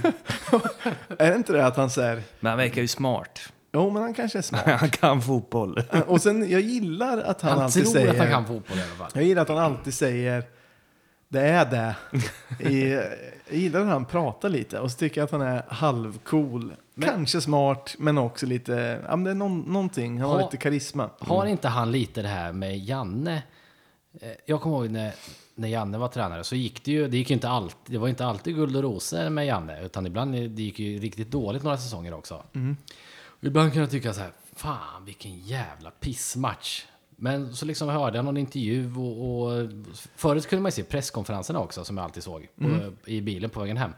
[1.19, 3.41] är det inte det att han säger, Men han verkar ju smart.
[3.73, 4.63] jo men han kanske är smart.
[4.81, 5.83] Han kan fotboll.
[6.07, 8.83] Och sen, jag gillar att han, han alltid tror säger, att han kan fotboll i
[8.83, 9.11] alla fall.
[9.15, 10.45] jag gillar att han alltid säger,
[11.29, 11.97] det är det.
[12.71, 12.91] I,
[13.49, 16.73] jag gillar att han pratar lite och så tycker jag att han är halvcool.
[17.03, 20.57] Kanske smart, men också lite, ja men det är någon, någonting, han har Ha- lite
[20.57, 21.11] karisma.
[21.19, 23.43] Har inte han lite det här med Janne?
[24.21, 25.13] Eh, Jag kommer ihåg när,
[25.55, 28.09] när Janne var tränare så gick det ju, det gick ju inte alltid, det var
[28.09, 31.77] inte alltid guld och rosor med Janne, utan ibland det gick ju riktigt dåligt några
[31.77, 32.43] säsonger också.
[33.27, 36.85] Och ibland kan jag tycka så här, fan vilken jävla pissmatch.
[37.17, 39.69] Men så liksom hörde jag någon intervju och, och
[40.17, 43.61] förut kunde man ju se presskonferenserna också som jag alltid såg på, i bilen på
[43.61, 43.93] vägen hem.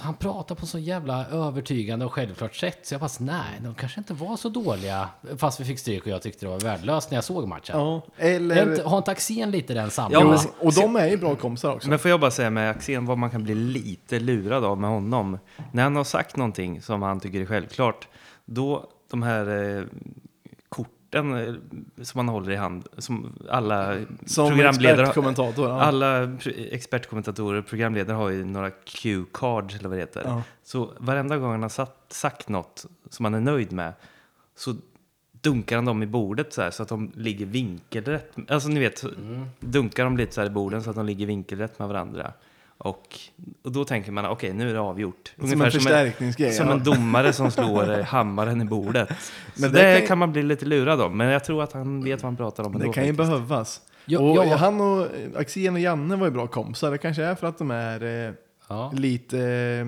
[0.00, 2.78] Han pratar på så jävla övertygande och självklart sätt.
[2.82, 5.08] Så jag bara, nej, de kanske inte var så dåliga.
[5.38, 7.78] Fast vi fick stryk och jag tyckte det var värdelöst när jag såg matchen.
[7.80, 8.70] Ja, eller...
[8.70, 10.12] inte, har inte Axén lite den samma?
[10.12, 11.88] Ja, men- och de är ju bra kompisar också.
[11.88, 14.90] Men får jag bara säga med Axén vad man kan bli lite lurad av med
[14.90, 15.38] honom.
[15.72, 18.08] När han har sagt någonting som han tycker är självklart,
[18.44, 19.84] då de här eh,
[21.10, 21.54] korten eh,
[22.04, 25.68] som man håller i hand, som alla Som programledare, expertkommentator.
[25.68, 25.80] Ja.
[25.80, 26.38] alla
[26.70, 30.22] expertkommentatorer och programledare har ju några cue-cards eller vad det heter.
[30.24, 30.42] Ja.
[30.62, 33.92] Så varenda gång han har satt, sagt något som han är nöjd med
[34.56, 34.74] så
[35.32, 38.32] dunkar han dem i bordet så här så att de ligger vinkelrätt.
[38.48, 39.04] Alltså ni vet,
[39.60, 42.32] dunkar de lite så här i borden så att de ligger vinkelrätt med varandra.
[42.82, 43.18] Och,
[43.64, 45.32] och då tänker man, okej nu är det avgjort.
[45.38, 46.52] Som en förstärkningsgrej.
[46.52, 46.72] som ja.
[46.72, 49.08] en domare som slår eh, hammaren i bordet.
[49.54, 51.16] Så Men det, det kan, kan- man bli lite lurad om.
[51.16, 53.30] Men jag tror att han vet vad han pratar om Det ändå kan ju faktiskt.
[53.30, 53.80] behövas.
[54.04, 54.56] Ja, och ja.
[54.56, 55.06] Han och
[55.36, 56.90] Axén och Janne var ju bra kompisar.
[56.90, 58.34] Det kanske är för att de är eh,
[58.68, 58.92] Ja.
[58.94, 59.86] lite eh,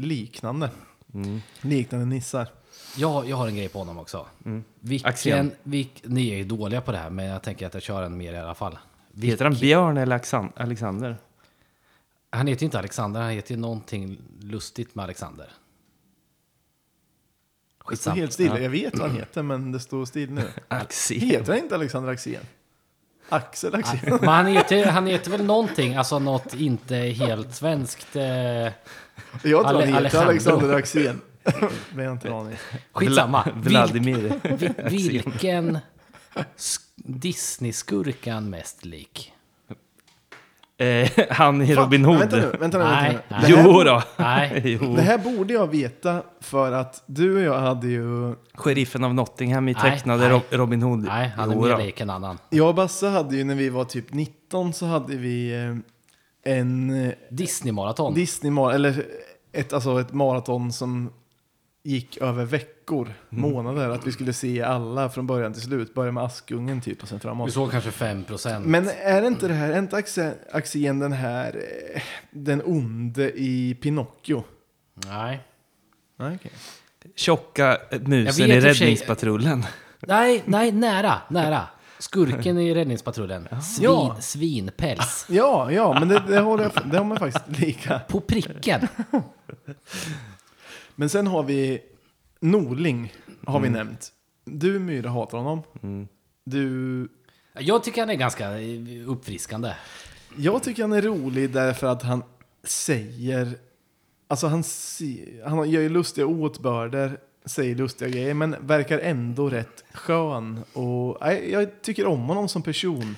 [0.00, 0.70] liknande.
[1.14, 1.40] Mm.
[1.60, 2.46] Liknande nissar.
[2.96, 4.26] Jag, jag har en grej på honom också.
[4.80, 5.50] Vilken, Axén.
[5.62, 8.16] vilk, ni är ju dåliga på det här, men jag tänker att jag kör en
[8.16, 8.78] mer i alla fall.
[9.22, 10.20] Heter han Björn eller
[10.56, 11.16] Alexander?
[12.30, 15.50] Han heter ju inte Alexander, han heter ju någonting lustigt med Alexander.
[17.90, 18.62] Det står helt still.
[18.62, 20.42] Jag vet vad han heter, men det står still nu.
[20.68, 21.20] Axén.
[21.20, 22.40] Heter han inte Alexander Axén?
[23.28, 23.98] Axel Axén?
[24.20, 28.16] Men han heter, han heter väl någonting, alltså något inte helt svenskt.
[28.16, 28.72] Eh, Jag
[29.42, 30.20] tror Ale- han heter Alejandro.
[30.20, 31.20] Alexander Axén.
[31.94, 32.56] Men jag har inte en aning.
[32.92, 33.48] skitsamma.
[33.56, 34.40] Vladimir.
[34.88, 35.78] vi- vilken
[36.56, 39.32] sk- Disney-skurk är han mest lik?
[40.80, 42.18] Eh, han i Robin Hood.
[42.18, 42.58] Vänta nu, vänta nu.
[42.60, 43.18] Vänta Nej, nu.
[43.28, 43.40] nej.
[43.50, 44.02] Det, här, Jo då.
[44.16, 44.62] Nej.
[44.82, 44.96] jo.
[44.96, 48.34] det här borde jag veta för att du och jag hade ju...
[48.54, 50.30] Sheriffen av Nottingham i Nej, tecknade nej.
[50.30, 50.98] Ro- Robin Hood.
[51.04, 51.78] Nej, han är Jo mer då.
[51.78, 52.38] lik en annan.
[52.50, 57.04] Jag och Basse hade ju när vi var typ 19 så hade vi eh, en
[57.06, 58.14] eh, Disney-maraton.
[58.14, 59.04] Disney eller
[59.52, 61.10] ett, alltså ett maraton som
[61.84, 62.44] gick över
[62.88, 63.88] veckor, månader.
[63.88, 65.94] Att vi skulle se alla från början till slut.
[65.94, 67.52] Börja med Askungen typ och sen Vi framåt.
[67.52, 68.66] såg kanske 5 procent.
[68.66, 71.56] Men är det inte det här, är inte Axén den här,
[71.94, 74.44] eh, den onde i Pinocchio?
[75.06, 75.40] Nej.
[76.18, 76.50] Nej, okej.
[77.16, 79.64] Tjocka musen i Räddningspatrullen.
[80.00, 81.66] Nej, nej, nära, nära.
[81.98, 83.48] Skurken i räddningspatrullen.
[83.62, 84.16] Svin, Ja.
[84.20, 85.26] Svinpäls.
[85.28, 87.98] Ja, ja, men det, det, håller jag, det har man faktiskt lika.
[88.08, 88.88] På pricken.
[90.94, 91.80] Men sen har vi
[92.40, 93.12] Norling,
[93.46, 94.12] har vi nämnt.
[94.44, 95.62] Du Myra hatar honom.
[96.44, 97.08] Du,
[97.58, 98.48] Jag tycker han är ganska
[99.06, 99.72] uppfriskande.
[100.36, 102.22] jag tycker han är rolig därför att han
[102.64, 103.52] säger,
[104.28, 109.84] alltså han, se- han gör ju lustiga åtbörder, säger lustiga grejer, men verkar ändå rätt
[109.92, 110.60] skön.
[110.72, 113.16] Och, nej, jag tycker om honom som person.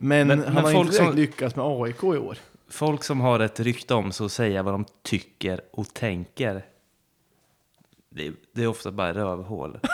[0.00, 2.38] Men, Men- han men har folk inte direkt som- lyckats med AIK i år.
[2.68, 6.64] Folk som har ett rykte om sig att säga vad de tycker och tänker.
[8.16, 9.80] Det är, det är ofta bara rövhål.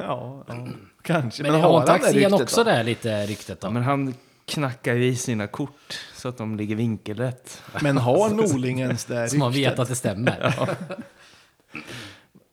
[0.00, 0.68] Ja, ja
[1.02, 1.42] kanske.
[1.42, 2.70] Men, har inte han det Axén ryktet också då?
[2.70, 3.70] det lite ryktet då?
[3.70, 7.62] Men han knackar ju i sina kort så att de ligger vinkelrätt.
[7.82, 9.78] Men har Norling ens det Som man vet ryktet?
[9.78, 10.54] att det stämmer.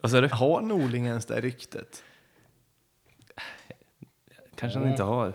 [0.01, 0.27] Vad sa du?
[0.27, 2.03] Har Norling ens det ryktet?
[4.55, 5.33] Kanske han inte har.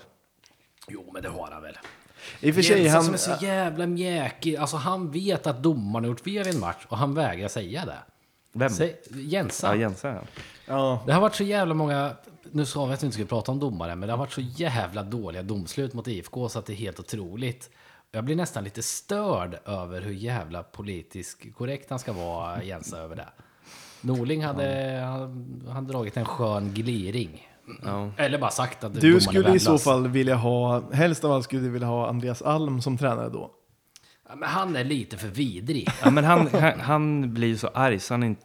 [0.88, 1.78] Jo, men det har han väl.
[2.40, 4.56] I och för sig, han, som är så jävla mjäkig.
[4.56, 7.84] Alltså han vet att domaren har gjort fel i en match och han vägrar säga
[7.84, 7.98] det.
[8.52, 8.70] Vem?
[8.70, 9.66] Säg, Jensa.
[9.66, 10.20] Ja, Jensa ja.
[10.66, 12.12] ja, Det har varit så jävla många,
[12.50, 14.40] nu sa vi att vi inte skulle prata om domare, men det har varit så
[14.40, 17.70] jävla dåliga domslut mot IFK så att det är helt otroligt.
[18.12, 23.16] Jag blir nästan lite störd över hur jävla politiskt korrekt han ska vara, Jensa, över
[23.16, 23.28] det.
[24.00, 27.48] Norling hade, han, han dragit en skön gliring.
[27.84, 28.10] ja.
[28.16, 31.62] Eller bara sagt att du skulle i så fall vilja ha, helst av allt skulle
[31.62, 33.50] du vilja ha Andreas Alm som tränare då.
[34.30, 35.88] Ja, men han är lite för vidrig.
[36.02, 38.42] ja men han, han, han blir ju så arg så han inte...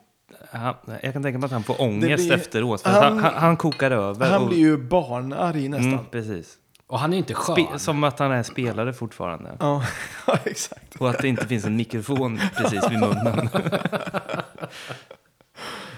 [0.51, 0.73] Han,
[1.03, 2.81] jag kan tänka mig att han får ångest blir- efteråt.
[2.81, 4.29] För han- han, han, kokar över.
[4.29, 5.93] Han och, blir ju barnarg nästan.
[5.93, 6.57] mm, precis.
[6.87, 7.55] Och han är inte skön.
[7.67, 9.51] Spe, som att han är spelare fortfarande.
[9.59, 9.83] Ja,
[10.27, 10.95] ja, exakt.
[10.95, 13.49] Och att det inte finns en mikrofon precis vid munnen.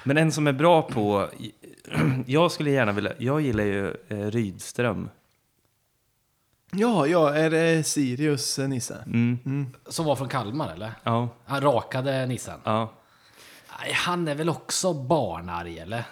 [0.04, 1.28] Men en som är bra på...
[2.26, 3.12] Jag skulle gärna vilja...
[3.18, 5.10] Jag gillar ju eh, Rydström.
[6.72, 9.04] Ja, ja, är det Sirius eh, Nisse?
[9.06, 9.68] Mm.
[9.86, 10.92] Som var från Kalmar, eller?
[11.04, 12.60] Ja, Han rakade nissen.
[12.64, 12.94] ja.
[13.80, 16.04] Nej, Han är väl också barnarg, eller?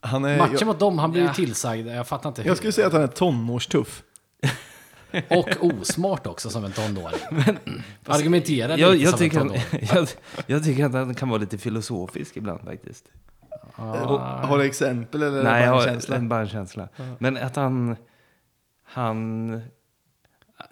[0.00, 1.86] Han är, Matchen jag, mot dem, han blev ju tillsagd.
[1.86, 2.48] Jag fattar inte hur.
[2.50, 4.02] jag skulle säga att han är tonårstuff.
[5.30, 7.20] Och osmart också som en tonåring.
[8.06, 9.88] Argumenterar Jag, lite jag, som tycker en han, tonåring.
[9.94, 10.08] jag,
[10.46, 13.04] jag tycker att han kan vara lite filosofisk ibland faktiskt.
[13.78, 16.16] Och, har du exempel eller Nej, bara en känsla?
[16.16, 16.88] en, bara en känsla.
[17.18, 17.96] Men att han...
[18.90, 19.60] Han,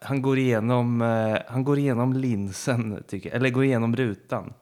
[0.02, 3.36] han, går igenom, eh, han går igenom linsen, tycker jag.
[3.36, 4.52] Eller går igenom rutan.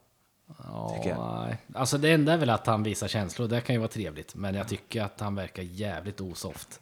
[1.05, 1.57] nej.
[1.74, 3.49] Alltså det enda är väl att han visar känslor.
[3.49, 4.34] Det kan ju vara trevligt.
[4.34, 6.80] Men jag tycker att han verkar jävligt osoft.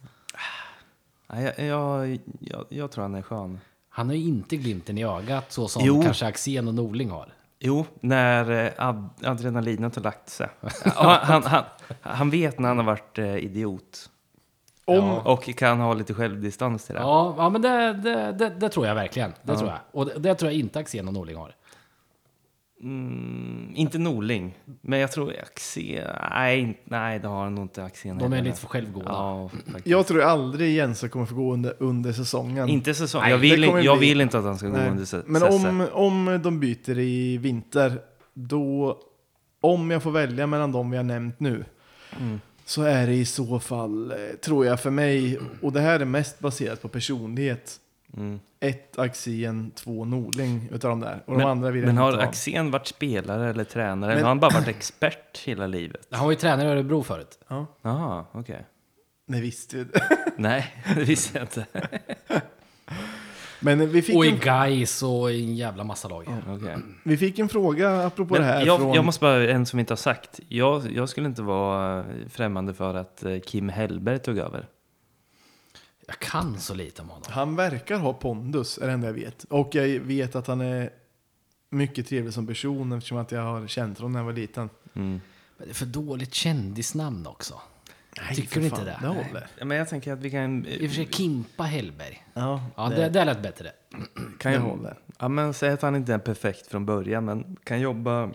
[1.27, 3.59] Nej, Jag, jag, jag, jag tror han är skön.
[3.89, 6.01] Han har ju inte glimten i ögat så som Jo.
[6.03, 7.33] kanske Axén och Norling har.
[7.65, 10.49] Jo, när eh, ad, adrenalinet har lagt sig.
[10.85, 11.63] Ja, han, han,
[12.01, 14.09] han vet när han har varit eh, idiot.
[14.85, 17.01] Om, Och kan ha lite självdistans till det.
[17.01, 19.33] Ja, ja men det, det, det, det tror jag verkligen.
[19.41, 19.79] Det tror jag.
[19.91, 21.55] Och det, det tror jag inte Axén och Norling har.
[22.83, 26.07] Mm, inte Norling, men jag tror Axén...
[26.31, 29.05] Nej, nej, det har han nog inte Axén De är lite för självgoda.
[29.09, 29.87] Ja, faktiskt.
[29.87, 32.69] jag tror aldrig Jensa kommer få gå under, under säsongen.
[32.69, 33.21] Inte säsong.
[33.21, 34.89] Nej, jag det vill, in, jag bli- vill inte att han ska gå Nej.
[34.89, 37.99] under se- Men om, om de byter i vinter,
[38.33, 38.97] då...
[39.61, 41.65] Om jag får välja mellan de vi har nämnt nu,
[42.19, 42.39] Mm.
[42.65, 46.05] så är det i så fall, eh, tror jag för mig, och det här är
[46.05, 47.79] mest baserat på personlighet,
[48.17, 48.39] Mm.
[48.63, 51.23] Ett Axén, två Norling utav de där.
[51.25, 52.17] Och Men, de andra vill men har.
[52.17, 53.95] Axén varit spelare eller tränare?
[53.99, 56.07] Men- Eller har han bara varit expert hela livet?
[56.11, 57.39] Han var ju tränare i Örebro förut.
[57.47, 58.65] Ja, Jaha, okej.
[59.27, 59.85] det visste vi.
[60.37, 61.65] Nej, det visste jag inte.
[63.59, 66.25] Men vi fick, Och i en, Gais och i en jävla massa lag.
[66.47, 66.75] Okej.
[67.03, 68.93] vi fick en fråga apropå Men det här jag, från...
[68.93, 70.39] jag måste bara, en som vi inte har sagt.
[70.47, 74.67] Jag, jag skulle inte vara främmande för att eh, Kim Hellberg tog över.
[76.07, 77.23] Jag kan så lite om honom.
[77.29, 79.43] Han verkar ha pondus, är det enda jag vet.
[79.43, 80.89] Och jag vet att han är
[81.69, 84.69] mycket trevlig som person eftersom att jag har känt honom när jag var liten.
[84.93, 85.21] Mm.
[85.57, 87.61] Men det är för dåligt kändisnamn också.
[88.35, 88.97] Tycker för du inte fan, det?
[89.01, 89.47] Det håller.
[89.59, 90.65] Ja, men jag tänker att vi kan...
[90.65, 92.25] I och för sig Kimpa Hellberg.
[92.33, 93.71] Ja, Ja, det, det lät bättre.
[94.39, 94.97] kan det ju, håller.
[95.19, 98.29] ja, men säg att han inte är perfekt från början, men kan jobba,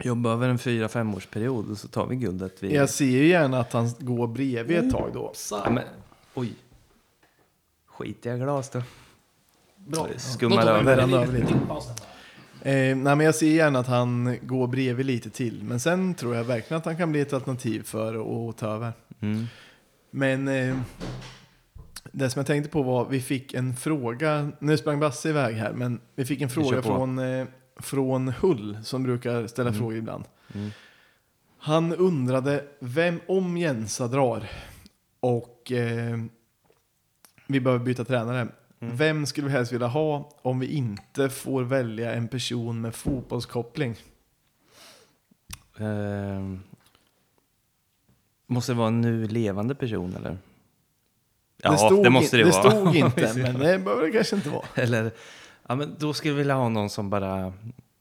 [0.00, 2.62] jobba över en fyra femårsperiod och så tar vi guldet.
[2.62, 5.32] Vid, Jag ser ju gärna att han går bredvid ett tag då.
[5.50, 5.84] ja, men,
[6.36, 6.52] oj.
[7.86, 8.82] Skitiga glas då.
[9.76, 10.08] Bra.
[10.16, 10.98] Skummar över.
[12.62, 15.62] Eh, nej, men jag ser gärna att han går bredvid lite till.
[15.62, 18.92] Men sen tror jag verkligen att han kan bli ett alternativ för att ta över.
[19.20, 19.46] Mm.
[20.10, 20.76] Men eh,
[22.12, 25.72] det som jag tänkte på var, vi fick en fråga, nu sprang Basse iväg här,
[25.72, 30.24] men vi fick en fråga från, eh, från Hull som brukar ställa frågor ibland.
[30.54, 30.70] Mm.
[31.58, 34.48] Han undrade, vem om Jensa drar
[35.34, 36.18] och eh,
[37.46, 38.48] vi behöver byta tränare,
[38.80, 38.96] Mm.
[38.96, 43.94] vem skulle vi helst vilja ha om vi inte får välja en person med fotbollskoppling?
[45.78, 46.60] Ehm,
[48.46, 50.38] måste det vara en nu levande person eller?
[51.62, 52.70] Ja, det, stod, måste det, det vara.
[52.70, 54.66] stod inte, men det behöver det kanske inte vara.
[54.74, 55.10] Eller,
[55.68, 57.52] ja, men då skulle jag vilja ha någon som bara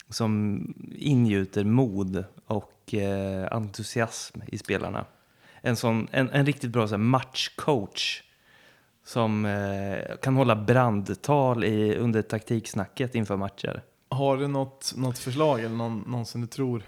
[0.09, 0.59] som
[0.95, 5.05] ingjuter mod och eh, entusiasm i spelarna.
[5.65, 8.23] En, sån, en, en riktigt bra så här, matchcoach
[9.03, 13.83] som eh, kan hålla brandtal i, under taktiksnacket inför matcher.
[14.09, 16.83] Har du något, något förslag eller någon, någon som du tror?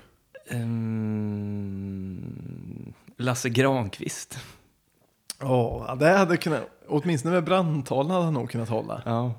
[0.49, 2.23] Ehm,
[3.17, 4.39] Lasse Granqvist.
[5.39, 9.01] Ja, det hade kunnat, åtminstone med brandtalen hade han nog kunnat hålla.
[9.05, 9.33] Ja.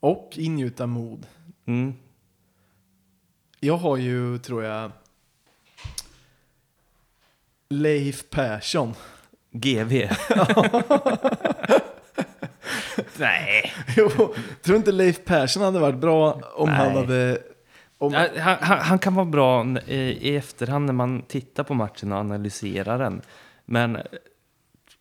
[0.00, 1.26] Och ingjuta mod.
[1.66, 1.94] Mm.
[3.60, 4.90] Jag har ju, tror jag,
[7.72, 8.94] Leif Persson.
[9.52, 9.92] GV.
[13.16, 13.72] Nej.
[13.96, 14.10] Jo,
[14.62, 16.78] tror inte Leif Persson hade varit bra om Nej.
[16.78, 17.38] han hade...
[17.98, 18.28] Om, Han,
[18.60, 22.98] han, han kan vara bra i, i efterhand när man tittar på matchen och analyserar
[22.98, 23.22] den.
[23.64, 23.98] Men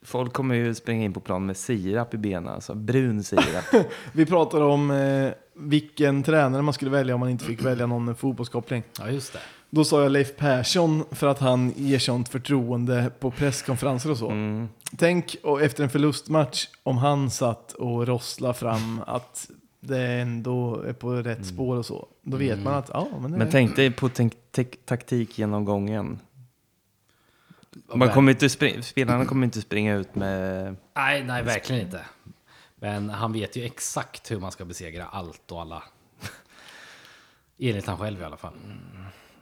[0.06, 3.86] folk kommer ju springa in på plan med sirap i benen, alltså brun sirap.
[4.14, 8.06] vi pratar om eh, vilken tränare man skulle välja om man inte fick välja någon
[8.06, 8.84] med fotbollskoppling.
[9.00, 9.40] Ja, just det.
[9.74, 14.30] Då sa jag Leif Persson för att han ger sånt förtroende på presskonferenser och så.
[14.30, 14.70] Mm.
[14.98, 19.50] Tänk och efter en förlustmatch om han satt och rossla fram att
[19.80, 22.08] det ändå är på rätt spår och så.
[22.22, 24.10] Då vet man att ja, men det Men tänk dig på
[24.86, 26.20] taktikgenomgången.
[27.88, 30.76] Man men- kommer inte spring, spelarna kommer inte springa ut med...
[30.96, 32.06] Nej, nej, verkligen inte.
[32.76, 35.84] Men han vet ju exakt hur man ska besegra allt och alla.
[37.60, 38.54] Enligt han själv i alla fall.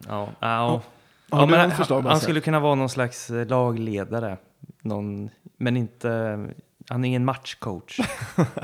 [0.08, 0.82] Ja, ja.
[1.30, 2.24] Har du men han, förslag, han Basse?
[2.24, 4.38] skulle kunna vara någon slags eh, lagledare.
[4.82, 6.10] Någon, men inte...
[6.90, 8.00] Han är ingen matchcoach.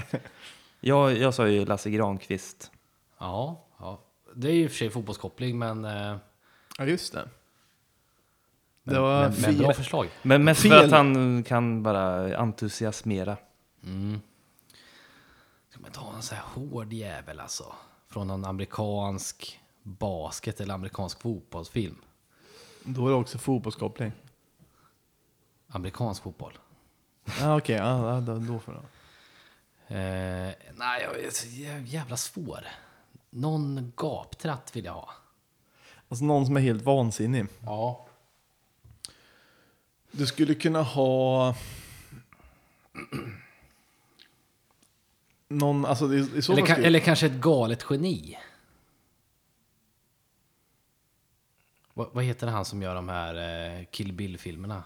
[0.80, 2.72] jag, jag sa ju Lasse Granqvist.
[3.20, 4.02] Ja, ja.
[4.36, 6.16] Det är ju i och för sig fotbollskoppling, men, eh,
[6.78, 7.20] Ja, just det.
[8.84, 9.58] Det men, var men, men fel.
[9.58, 10.10] bra förslag.
[10.22, 10.86] Men mest för Fel.
[10.86, 13.38] att han kan bara entusiasmera.
[15.70, 17.74] Ska man ta en så här hård jävel alltså?
[18.10, 21.96] Från någon amerikansk basket eller amerikansk fotbollsfilm.
[22.84, 24.12] Då är det också fotbollskoppling.
[25.68, 26.54] Amerikansk fotboll.
[27.40, 27.76] Ja, okej.
[27.76, 28.80] Ja, ja, då, då får det.
[29.88, 32.68] Eh, nej, jag är så jä- jävla svår.
[33.30, 35.10] Någon gaptratt vill jag ha.
[36.10, 37.46] Alltså någon som är helt vansinnig.
[37.66, 38.08] Ja.
[40.12, 41.56] Du skulle kunna ha...
[45.48, 48.38] Någon, alltså i, i så Eller, fall ka- skulle- eller kanske ett galet geni.
[51.98, 54.84] Vad, vad heter han som gör de här eh, Kill Bill-filmerna?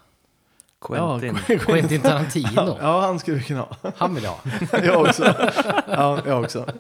[0.82, 1.60] Quentin.
[1.60, 2.78] Quentin Tarantino.
[2.82, 3.92] Ja, han skulle vi kunna ha.
[3.98, 4.40] Han vill jag ha.
[4.84, 5.24] jag också.
[5.88, 6.66] Ja, jag också.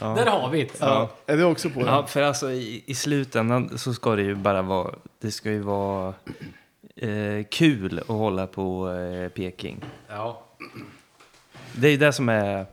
[0.00, 0.80] Där har vi det.
[0.80, 1.10] Ja.
[1.26, 1.86] Är du också på det?
[1.86, 5.60] Ja, för alltså i, i slutändan så ska det ju bara vara, det ska ju
[5.60, 6.14] vara
[6.96, 9.84] eh, kul att hålla på eh, Peking.
[10.08, 10.42] Ja.
[11.72, 12.66] Det är ju det som är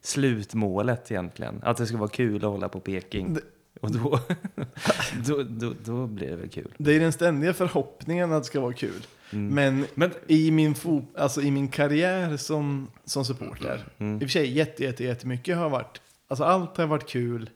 [0.00, 3.38] slutmålet egentligen, att det ska vara kul att hålla på Peking.
[3.82, 4.20] Och då,
[5.26, 6.74] då, då, då blir det väl kul.
[6.78, 9.06] Det är den ständiga förhoppningen att det ska vara kul.
[9.32, 9.54] Mm.
[9.54, 14.14] Men, Men- i, min fo- alltså i min karriär som, som supporter, Mm.
[14.14, 17.50] i och för sig jätte, jätte, jättemycket har varit, alltså allt har varit kul.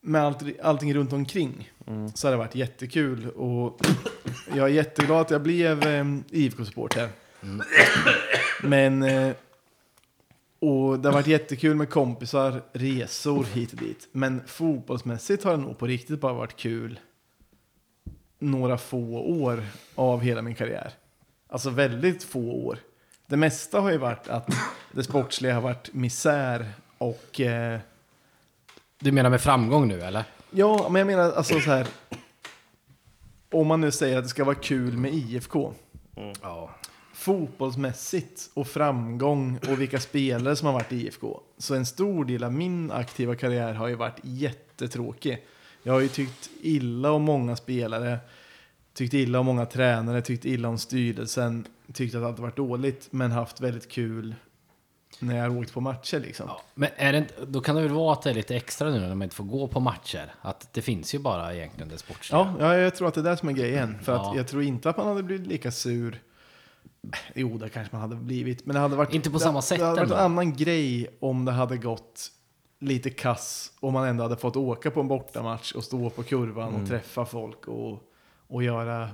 [0.00, 2.08] Med allt, allting runt omkring Mm.
[2.14, 3.28] så har det varit jättekul.
[3.30, 3.80] Och
[4.54, 7.08] jag är jätteglad att jag blev eh, IFK-supporter.
[8.62, 9.32] Men, eh,
[10.60, 14.08] och det har varit jättekul med kompisar, resor hit och dit.
[14.12, 17.00] Men fotbollsmässigt har det nog på riktigt bara varit kul
[18.38, 20.92] några få år av hela min karriär.
[21.48, 22.78] Alltså väldigt få år.
[23.26, 24.48] Det mesta har ju varit att
[24.92, 27.80] det sportsliga har varit misär och eh,
[28.98, 30.24] Du menar med framgång nu eller?
[30.50, 31.86] ja, men jag menar alltså så här.
[33.52, 35.72] om man nu säger att det ska vara kul med IFK.
[36.42, 36.70] Ja.
[37.18, 41.40] Fotbollsmässigt och framgång och vilka spelare som har varit i IFK.
[41.58, 45.44] Så en stor del av min aktiva karriär har ju varit jättetråkig.
[45.82, 48.18] Jag har ju tyckt illa om många spelare,
[48.94, 53.30] tyckt illa om många tränare, tyckt illa om styrelsen, tyckt att allt varit dåligt, men
[53.32, 54.34] haft väldigt kul
[55.18, 56.46] när jag har åkt på matcher liksom.
[56.48, 58.90] Ja, men är det inte, då kan det väl vara att det är lite extra
[58.90, 60.34] nu när man inte får gå på matcher.
[60.40, 62.54] Att det finns ju bara egentligen det sportsliga.
[62.58, 63.98] Ja, ja, jag tror att det är det som är grejen.
[64.02, 64.30] För Ja.
[64.30, 66.20] att jag tror inte att man hade blivit lika sur.
[67.34, 68.66] Jo, det kanske man hade blivit.
[68.66, 69.14] Men det hade varit...
[69.14, 70.14] Inte på det, samma sätt Det hade varit ändå.
[70.14, 72.30] en annan grej om det hade gått
[72.80, 76.68] lite kass och man ändå hade fått åka på en bortamatch och stå på kurvan
[76.68, 76.82] Mm.
[76.82, 78.02] och träffa folk och,
[78.46, 79.10] och göra,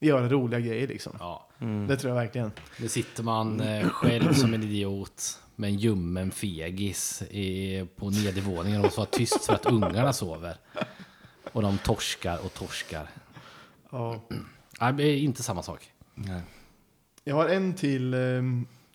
[0.00, 1.12] göra roliga grejer liksom.
[1.18, 1.48] Ja.
[1.88, 2.52] Det tror jag verkligen.
[2.80, 8.78] Nu sitter man eh, själv som en idiot med en ljummen fegis i, på nedervåningen
[8.80, 10.56] och måste vara tyst för att ungarna sover.
[11.52, 13.10] Och de torskar och torskar.
[13.90, 14.20] Ja.
[14.80, 15.90] Nej, det är inte samma sak.
[16.14, 16.40] Nej.
[17.24, 18.20] Jag har en till, eh,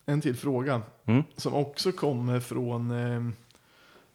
[0.06, 1.24] en till fråga Mm.
[1.36, 3.30] som också kommer från eh,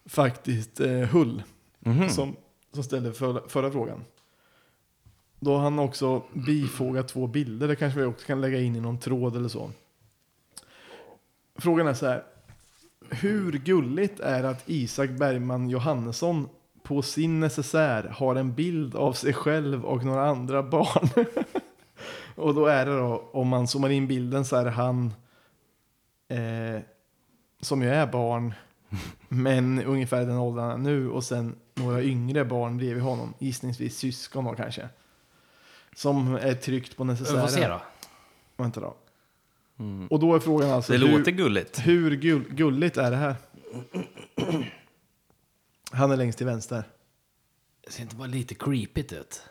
[0.07, 1.43] faktiskt eh, Hull.
[1.81, 2.09] Mhm.
[2.09, 2.37] som,
[2.73, 4.05] som ställde förra, förra frågan.
[5.41, 8.81] Då har han också bifogat två bilder, det kanske vi också kan lägga in i
[8.81, 9.71] någon tråd eller så.
[11.59, 12.23] Frågan är så här.
[13.11, 16.49] Hur gulligt är det att Isak Bergman Johannesson
[16.83, 21.09] på sin necessär har en bild av sig själv och några andra barn?
[22.35, 25.15] och då är det då, om man zoomar in bilden så är det han
[26.29, 26.81] eh,
[27.61, 28.55] som ju är barn
[29.29, 33.35] men ungefär den åldern han är nu och sen några yngre barn bredvid honom.
[33.39, 34.89] Gissningsvis syskon då kanske.
[35.97, 37.41] Som är tryckt på Vi necessären.
[37.41, 37.81] får se då.
[38.57, 38.97] Vänta då.
[40.11, 41.79] Och då är frågan alltså Det hur, låter gulligt.
[41.87, 43.37] hur gull, gulligt är det här?
[45.91, 46.85] Han är längst till vänster.
[47.87, 49.43] Det ser inte bara lite creepigt ut?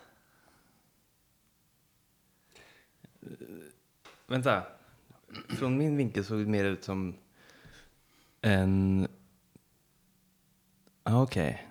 [4.27, 4.63] Vänta.
[5.49, 7.15] Från min vinkel såg det mer ut som
[8.41, 9.07] en...
[11.03, 11.67] Ah, Okej.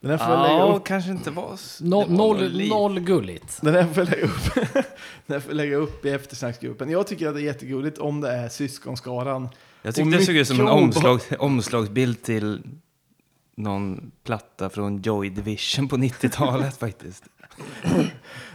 [0.00, 0.84] Den här får jag lägga Ja, upp.
[0.84, 1.54] kanske inte var...
[1.54, 3.58] s- No, det var nog noll, lite- noll gulligt.
[3.62, 4.54] Den här får jag lägga upp.
[5.26, 6.90] Den här får jag lägga upp i eftersnacksgruppen.
[6.90, 9.48] Jag tycker att det är jättegulligt om det är syskonskaran.
[9.82, 12.62] Jag Och tyckte det såg ut som en mycket omslag, omslagsbild till
[13.56, 17.24] någon platta från Joy Division på 90-talet faktiskt.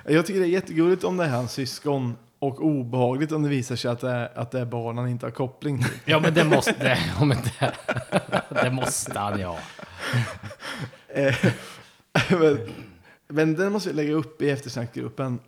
[0.05, 2.15] Jag tycker det är jättegulligt om det är hans syskon.
[2.39, 5.25] Och obehagligt om det visar sig att det är, att det är barn han inte
[5.25, 5.91] har koppling till.
[6.05, 7.73] Ja men det måste, det, ja, men det,
[8.63, 9.57] det måste han ja.
[11.07, 11.35] Eh,
[12.29, 12.59] men,
[13.27, 15.39] men den måste vi lägga upp i eftersnacksgruppen.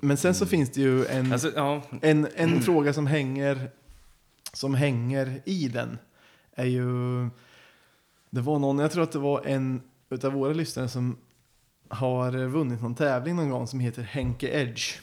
[0.00, 3.70] Men sen så finns det ju en, Alltså, ja, en, en fråga som hänger,
[4.52, 5.98] som hänger i den.
[6.54, 7.28] Är ju,
[8.30, 11.16] det var någon, jag tror att det var en utav våra lyssnare som
[11.88, 14.98] har vunnit någon tävling någon gång som heter Henke Edge.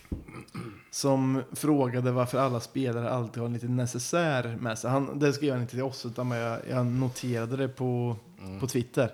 [0.92, 4.92] Som frågade varför alla spelare alltid har en liten necessär med sig.
[4.92, 8.16] Han, det skrev han inte till oss utan jag, jag noterade det på,
[8.60, 9.12] på Twitter.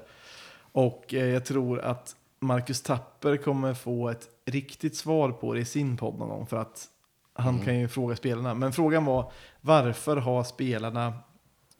[0.72, 5.66] Och eh, jag tror att Marcus Tapper kommer få ett riktigt svar på det i
[5.66, 6.48] sin podd någon gång.
[6.48, 6.88] För att
[7.34, 8.54] han kan ju fråga spelarna.
[8.54, 11.14] Men frågan var varför har spelarna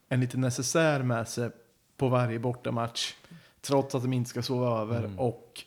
[0.10, 1.52] en liten necessär med sig
[1.98, 3.14] på varje bortamatch?
[3.62, 5.62] Trots att de inte ska sova över och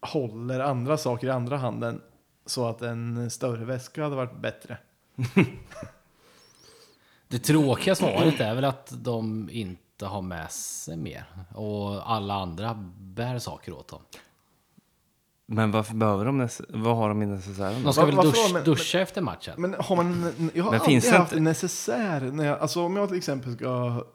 [0.00, 2.02] håller andra saker i andra handen.
[2.46, 4.78] Så att en större väska hade varit bättre.
[7.28, 11.24] Det tråkiga svaret är väl att de inte har med sig mer.
[11.54, 14.02] Och alla andra bär saker åt dem.
[15.50, 17.82] Men varför behöver de Vad har de i necessären?
[17.82, 19.54] De ska Va- väl varför dusch, men- duscha efter matchen?
[19.58, 22.20] Men har man, jag har Men alltid finns det haft inte- en necessär.
[22.20, 23.66] När jag, alltså om jag till exempel ska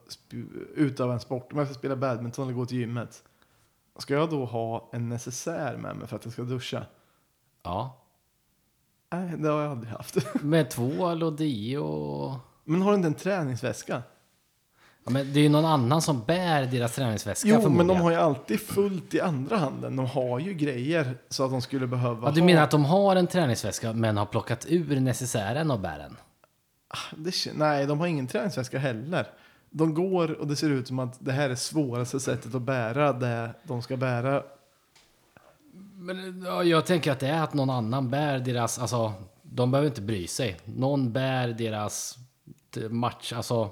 [0.10, 3.24] sp- utöva en sport, om jag ska spela badminton eller gå till gymmet.
[4.00, 6.84] Ska jag då ha en necessär med mig för att jag ska duscha?
[7.64, 8.00] Ja.
[9.12, 10.18] Nej, det har jag aldrig haft.
[10.44, 12.36] Med tvål och deo.
[12.64, 14.02] Men har du inte en träningsväska?
[15.06, 18.12] Ja, men det är ju någon annan som bär deras träningsväska Jo, men de har
[18.12, 19.96] ju alltid fullt i andra handen.
[19.96, 22.46] De har ju grejer så att de skulle behöva Ja, du ha.
[22.46, 26.18] menar att de har en träningsväska men har plockat ur necessären och bär den?
[27.18, 29.28] Det, kä- nej, de har ingen träningsväska heller.
[29.70, 33.14] De går och det ser ut som att det här är svåraste sättet att bära
[33.14, 34.44] det de ska bära.
[35.96, 39.88] Men ja, jag tänker att det är att någon annan bär deras, alltså de behöver
[39.90, 40.58] inte bry sig.
[40.66, 42.18] Någon bär deras
[42.90, 43.72] match, alltså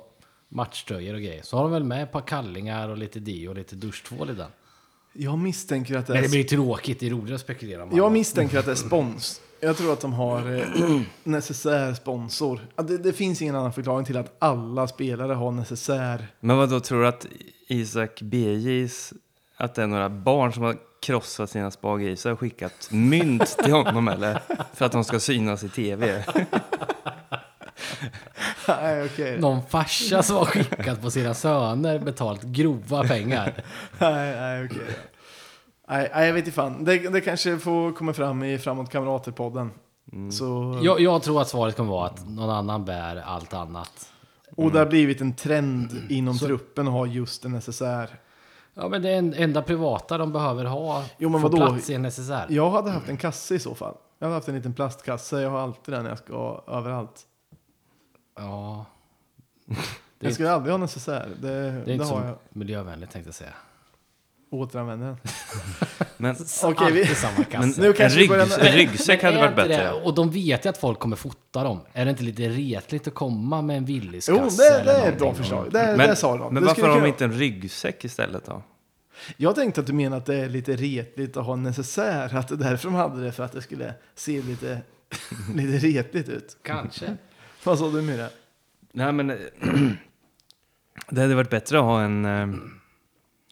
[0.51, 1.41] matchtröjor och grejer.
[1.43, 4.33] Så har de väl med ett par kallingar och lite deo och lite duschtvål i
[4.33, 4.49] den.
[5.13, 7.89] Jag misstänker att det Men är det blir tråkigt, det är roligare att spekulera om.
[7.93, 9.41] Jag misstänker att det är spons.
[9.59, 12.59] Jag tror att de har eh, necessär sponsor.
[12.75, 16.27] Det, det finns ingen annan förklaring till att alla spelare har necessär.
[16.39, 17.25] Men vad då tror du att
[17.67, 19.13] Isak BJs
[19.57, 24.07] att det är några barn som har krossat sina spagerisar och skickat mynt till honom
[24.07, 24.39] eller?
[24.73, 26.25] För att de ska synas i tv.
[28.67, 29.39] Nej, okej.
[29.39, 33.63] Någon farsa som har skickat på sina söner betalt grova pengar.
[33.99, 34.95] Nej, nej, okej.
[35.87, 36.83] Nej, nej, jag vet inte fan.
[36.83, 39.69] Det, det kanske får komma fram i Framåt Kamrater-podden.
[40.31, 44.11] Så, Jag, jag tror att svaret kommer vara att någon annan bär allt annat.
[44.57, 48.07] Och det har blivit en trend inom truppen att ha just en SSR.
[48.73, 51.03] Ja, men det är en enda privata de behöver ha.
[51.17, 51.57] Jo, men vadå?
[51.57, 52.45] plats i en SSR.
[52.49, 53.95] Jag hade haft en kasse i så fall.
[54.19, 55.41] Jag hade haft en liten plastkasse.
[55.41, 57.21] Jag har alltid den när jag ska överallt.
[58.35, 58.85] Ja.
[59.65, 59.75] Det
[60.19, 61.11] Jag inte, skulle aldrig ha en SSR.
[61.41, 62.37] Det, det är det inte har så jag.
[62.49, 63.53] miljövänligt tänkte jag säga.
[64.51, 65.17] Återanvänder den.
[66.17, 67.57] Men, Okej, vi- Alltid samma kasse.
[67.59, 69.77] men Nu en, kanske ryggs, en ryggsäck hade varit bättre.
[69.83, 71.79] Det, och de vet ju att folk kommer fota dem.
[71.93, 74.63] Är det inte lite retligt att komma med en Jo, Willys-kasse?
[74.63, 75.67] det, det eller är ett bra förslag.
[75.71, 76.53] Det, Men, det sa de.
[76.53, 78.61] men Det varför har de inte en ryggsäck istället då?
[79.37, 82.35] Jag tänkte att du menar att det är lite retligt att ha en necessär.
[82.35, 84.81] Att det är därför de hade det, för att det skulle se lite,
[85.55, 86.57] lite retligt ut.
[86.63, 87.17] Kanske.
[87.63, 88.29] Vad sa du det?
[88.91, 89.27] Nej, men
[91.09, 92.49] det hade varit bättre att ha en, eh,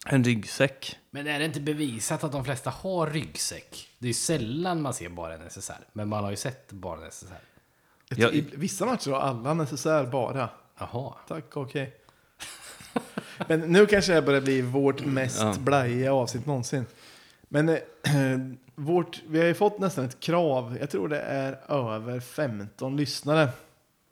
[0.06, 0.98] en ryggsäck.
[1.10, 3.88] Men är det inte bevisat att de flesta har ryggsäck?
[3.98, 5.84] Det är ju sällan man ser bara en SSR.
[5.92, 7.34] Men man har ju sett bara en SSR.
[8.08, 10.48] Ja, I vissa matcher har alla necessär bara.
[10.78, 11.14] Jaha.
[11.28, 11.96] Tack, okej.
[13.48, 15.54] Men nu kanske det börjar bli vårt mest Ja.
[15.60, 16.86] blajiga avsnitt någonsin.
[17.48, 17.76] Men eh,
[18.74, 23.48] vårt, vi har ju fått nästan ett krav, jag tror det är över 15 lyssnare.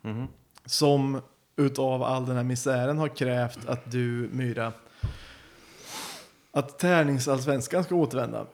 [0.02, 0.26] Mhm.
[0.64, 1.20] Som
[1.56, 4.72] utav all den här misären har krävt att du, Myra,
[6.52, 8.46] att tärningsallsvenskan ska återvända.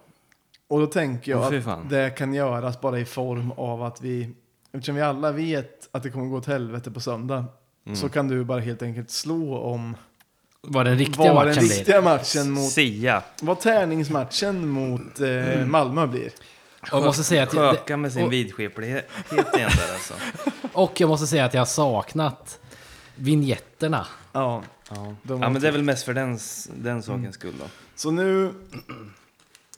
[0.68, 4.30] Och då tänker jag fy att det kan göras bara i form av att vi,
[4.72, 7.44] eftersom vi alla vet att det kommer gå åt helvete på söndag,
[7.86, 7.96] Mm.
[7.96, 9.96] så kan du bara helt enkelt slå om
[10.60, 11.76] Vad den riktiga vad den matchen blir.
[11.76, 13.22] riktiga matchen mot, Sia.
[13.42, 15.60] vad tärningsmatchen mot Mm.
[15.60, 16.30] eh, Malmö blir.
[16.92, 20.14] Och jag måste säga att, Sköka med sin och, vidskeplighet igen där alltså.
[20.72, 22.60] och jag måste säga att jag har saknat
[23.14, 24.06] vignetterna.
[24.32, 25.14] Ja, Ja.
[25.22, 26.38] De ja, men det är väl mest för den,
[26.74, 27.64] den sakens skull då.
[27.94, 28.54] så nu,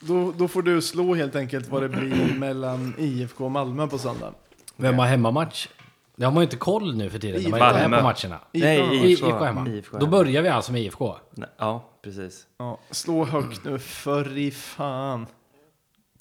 [0.00, 3.98] då, då får du slå helt enkelt vad det blir mellan IFK och Malmö på
[3.98, 4.34] söndag.
[4.76, 5.68] Vem har hemmamatch?
[6.16, 7.42] Det har man ju inte koll nu för tiden.
[7.42, 8.40] när Man inte är på matcherna.
[8.52, 8.94] Nej, IFK.
[8.94, 9.26] IFK.
[9.26, 9.68] IFK hemma.
[9.68, 11.14] IFK Då börjar vi alltså med IFK.
[11.58, 12.46] Ja, precis.
[12.58, 15.26] Ja, slå högt nu, för i fan.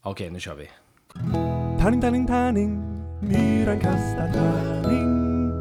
[0.08, 0.70] Okej, nu kör vi.
[1.80, 2.82] Tärning, tärning, tärning.
[3.22, 5.52] Myran kastar tärning.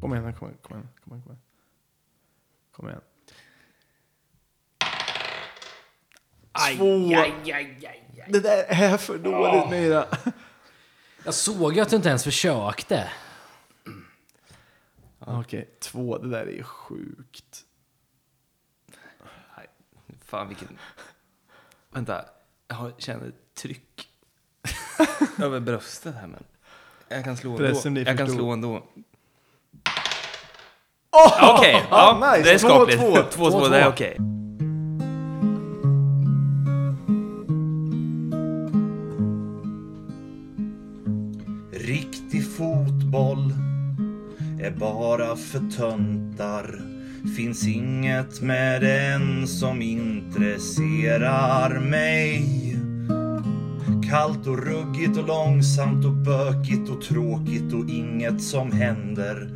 [0.00, 0.88] Kom igen, kom igen, kom igen.
[1.04, 1.40] Kom igen, kom igen.
[2.72, 3.00] Kom igen.
[6.76, 7.08] Två.
[8.28, 10.06] Det där är för dåligt Myra.
[11.24, 13.12] Jag såg ju att du inte ens försökte.
[15.18, 16.18] Okej, två.
[16.18, 17.64] Det där är ju sjukt.
[20.30, 20.68] Fan vilken...
[21.92, 22.24] Vänta,
[22.68, 24.08] jag känner ett tryck
[25.38, 26.44] över bröstet här men...
[27.08, 28.10] Jag kan slå Pressen ändå.
[28.10, 28.70] Jag kan slå ändå.
[31.10, 31.54] Oh!
[31.56, 32.48] Okej, ja, nice.
[32.48, 33.00] det är Två, skapligt.
[33.34, 33.50] två.
[33.50, 34.16] 2-2, det är okej.
[41.86, 43.52] Riktig fotboll
[44.62, 46.99] är bara för töntar.
[47.36, 52.46] Finns inget med den som intresserar mig.
[54.10, 59.48] Kallt och ruggigt och långsamt och bökigt och tråkigt och inget som händer.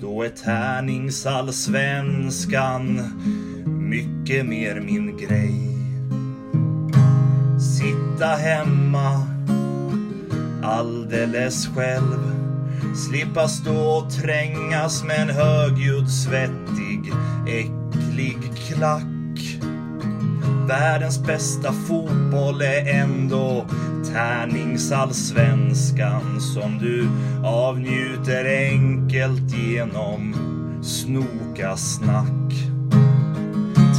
[0.00, 3.00] Då är tärningsallsvenskan
[3.66, 5.60] mycket mer min grej.
[7.78, 9.26] Sitta hemma
[10.62, 12.34] alldeles själv.
[12.94, 16.83] Slippa stå och trängas med en högljudd, svettig,
[17.46, 19.02] äcklig klack.
[20.68, 23.66] Världens bästa fotboll är ändå
[24.12, 27.08] tärningsallsvenskan som du
[27.44, 30.34] avnjuter enkelt genom
[30.82, 32.52] snokasnack.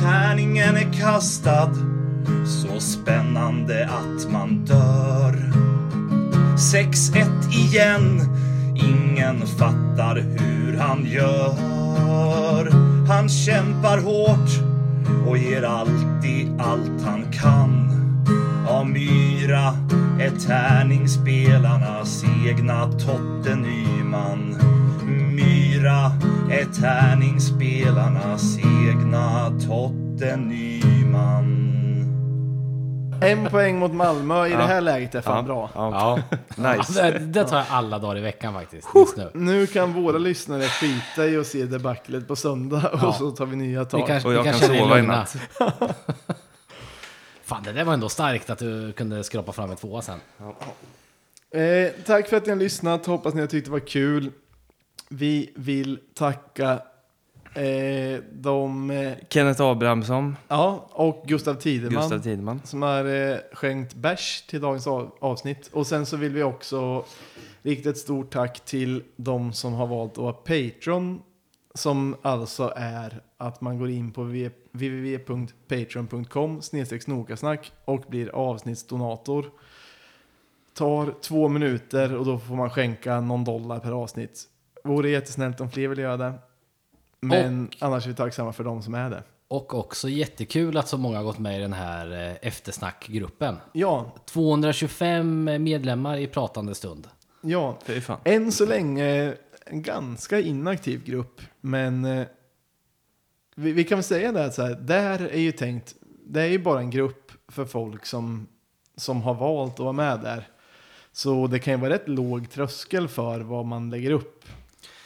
[0.02, 1.74] Tärningen är kastad,
[2.46, 5.52] så spännande att man dör.
[6.58, 8.22] 6-1 igen.
[8.76, 12.95] Ingen fattar hur han gör.
[13.08, 14.50] Han kämpar hårt
[15.28, 17.92] och ger alltid allt han kan.
[18.68, 19.74] Av Myra
[20.20, 24.56] är tärningsspelarnas egna Totte Nyman.
[25.36, 26.12] Myra
[26.52, 31.65] är tärningsspelarnas egna Totte Nyman.
[33.22, 35.70] En poäng mot Malmö i det här läget är fan bra.
[35.76, 36.20] Ja.
[36.58, 37.12] Ja, Nice.
[37.12, 38.88] det, det tar jag alla dagar i veckan faktiskt.
[38.96, 39.32] Just nu.
[39.34, 43.08] Nu kan våra lyssnare skita i att se debaclet på söndag Ja.
[43.08, 44.08] och så tar vi nya Vi tag.
[44.08, 45.16] kanske, Och vi jag kan kanske är sova i lugna.
[45.18, 45.36] natt.
[47.44, 50.20] Fan, det där var ändå starkt att du kunde skrapa fram en tvåa sen.
[51.52, 53.06] Eh, tack för att ni har lyssnat.
[53.06, 54.32] Hoppas ni har tyckt det var kul.
[55.10, 56.80] Vi vill tacka
[57.56, 62.02] eh, de, eh, Kenneth Abrahamsson, ja, och Gustav Tideman.
[62.02, 62.62] Gustav Tideman.
[62.64, 65.70] som har eh, skänkt bärs till dagens av, avsnitt.
[65.74, 67.06] Och sen så vill vi också
[67.62, 71.22] rikta ett stort tack till de som har valt att vara Patreon.
[71.74, 79.46] Som alltså är att man går in på www- www.patreon.com snokasnack och blir avsnittsdonator.
[80.74, 84.44] Tar två minuter och då får man skänka någon dollar per avsnitt.
[84.84, 86.34] Vore jättesnällt om fler vill göra det.
[87.28, 89.24] Men annars är vi tacksamma för de som är det.
[89.48, 93.58] Och också jättekul att så många har gått med i den här eh, eftersnackgruppen.
[93.74, 97.08] Ja, 225 medlemmar i pratande stund.
[97.42, 97.78] ja.
[98.24, 99.34] Än så länge
[99.66, 102.28] en ganska inaktiv grupp, men eh,
[103.56, 105.96] vi, vi kan väl säga det att så här, där är ju tänkt,
[106.28, 108.48] det är ju bara en grupp för folk som,
[108.96, 110.48] som har valt att vara med där.
[111.12, 114.35] Så det kan ju vara rätt låg tröskel för vad man lägger upp.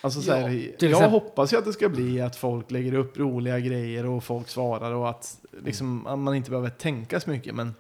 [0.02, 2.72] Alltså så Ja, här, till jag exempel- hoppas ju att det ska bli att folk
[2.72, 7.20] lägger upp roliga grejer och folk svarar och att, liksom, att man inte behöver tänka
[7.20, 7.56] så mycket.
[7.56, 7.76] Men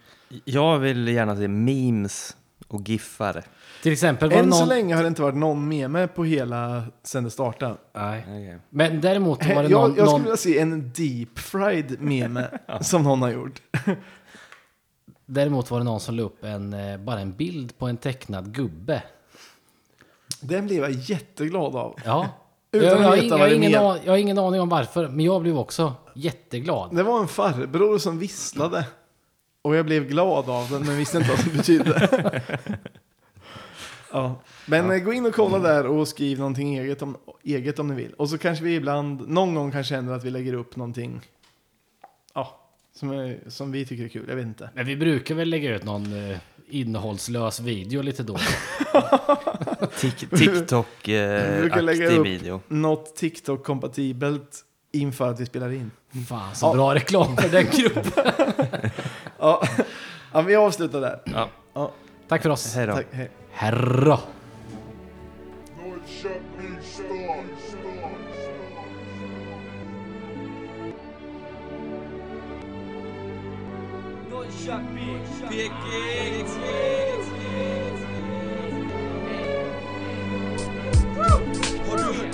[0.46, 2.36] Jag vill gärna se memes
[2.68, 3.44] och giffar.
[3.84, 4.68] Till exempel än så någon...
[4.70, 7.76] länge har det inte varit någon med mig på hela sen det startade.
[7.96, 8.58] Nej.
[8.70, 9.82] Men däremot var det jag, någon...
[9.82, 10.22] jag skulle någon...
[10.22, 12.48] vilja se en deep fried meme
[12.82, 13.62] som någon har gjort.
[15.26, 18.54] Däremot var det någon som la upp en, eh, bara en bild på en tecknad
[18.56, 19.04] gubbe.
[20.42, 22.00] Den blev jag jätteglad av.
[22.06, 22.30] Ja.
[22.72, 25.08] Utan jag, att jag, har veta jag, det ingen, jag har ingen aning om varför,
[25.08, 26.96] men jag blev också jätteglad.
[26.96, 28.86] Det var en farbror som visslade.
[29.62, 32.42] Och jag blev glad av den men visste inte vad det betydde.
[34.12, 34.36] ja.
[34.66, 37.96] Men eh, gå in och kolla där och skriv någonting eget om, eget om ni
[37.96, 38.14] vill.
[38.14, 41.22] Och så kanske vi ibland, någon gång kanske händer att vi lägger upp någonting
[42.34, 42.60] ja,
[42.96, 44.26] som, är, som vi tycker är kul.
[44.30, 44.70] Jag vet inte.
[44.74, 46.38] Men vi brukar väl lägga ut någon eh,
[46.70, 48.38] innehållslös video lite då.
[49.88, 52.62] TikTok-aktig upp video.
[52.68, 55.92] något TikTok-kompatibelt inför att vi spelar in.
[56.30, 58.04] Fan, så bra reklam för den gruppen.
[59.40, 59.64] Ja,
[60.34, 61.22] ja vi avslutar där.
[61.26, 61.50] Ja.
[61.74, 61.92] Ja,
[62.28, 62.76] Tack för oss.
[62.76, 62.94] Hej då.
[62.94, 63.30] tack, hej.
[63.52, 64.20] Herra.
[65.78, 66.02] Har du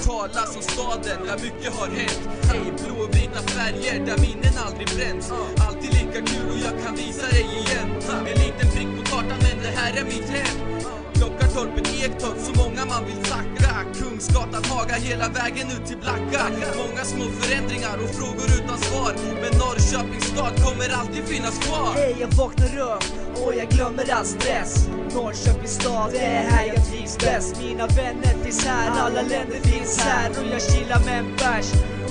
[0.05, 2.29] talas om staden där mycket har hänt?
[2.53, 5.31] Ej blåvita färger där minnen aldrig bränns.
[5.67, 7.89] Alltid lika kul och jag kan visa dig igen.
[8.09, 11.04] En liten prick på kartan men det här är mitt hem.
[11.17, 16.43] Klockartorpet, Ektorp, så många man vill tacka Kungsgatan, Haga, hela vägen ut till Blacka.
[16.77, 19.13] Många små förändringar och frågor utan svar.
[19.41, 21.91] Men Norrköpings stad kommer alltid finnas kvar.
[21.95, 23.03] Hej, jag vaknar upp
[23.43, 24.87] och jag glömmer all stress.
[25.13, 27.61] Norrköpings stad, det är här jag trivs bäst.
[27.61, 30.29] Mina vänner finns här, alla länder finns här.
[30.29, 31.69] Och jag chillar med en bärs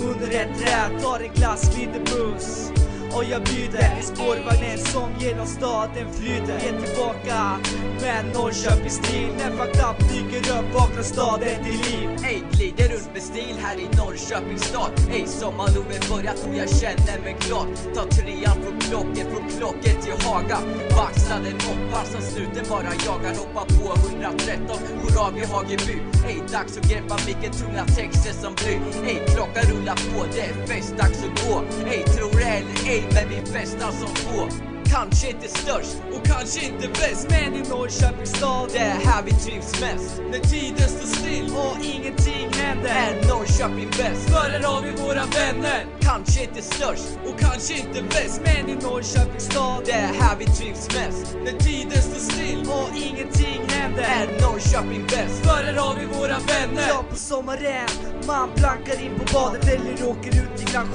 [0.09, 1.03] under ett träd.
[1.03, 2.71] Tar en glass vid en buss
[3.17, 6.55] och jag byter spårvagnen som genom staden flyter.
[6.55, 7.59] Är tillbaka
[8.03, 9.29] med Norrköpings stil.
[9.39, 12.09] När fucked up dyker upp vaknar staden till liv.
[12.25, 14.91] Ey, glider runt med stil här i Norrköpings stad.
[15.13, 17.69] Ey, sommarlovet börjat och jag känner mig glad.
[17.95, 20.59] Ta trean från Klocket, från Klocket till Haga.
[20.97, 23.35] Baxade moppar som snuten bara jagar.
[23.43, 25.97] Hoppa på 113, hurra vi Hageby.
[26.29, 28.75] Ey, dags att greppa micken, tunga texter som bly
[29.11, 31.55] Ey, klockan rullar på, det är fest, dags att gå.
[31.91, 34.49] Ey, tror det eller ej, men vi festar som få
[34.95, 37.27] Kanske inte störst och kanske inte bäst.
[37.31, 40.21] Men i Norrköpings stad Det är här vi trivs mest.
[40.31, 44.31] När tiden står still och ingenting händer är Norrköping bäst.
[44.31, 45.87] För här har vi våra vänner.
[46.01, 48.41] Kanske inte störst och kanske inte bäst.
[48.45, 51.37] Men i Norrköpings stad Det är här vi trivs mest.
[51.45, 55.37] När tiden står still och ingenting händer är Norrköping bäst.
[55.47, 56.89] För här har vi våra vänner.
[56.89, 57.89] Ja, på sommaren
[58.27, 60.89] Man plankar in på badet eller åker ut i Gran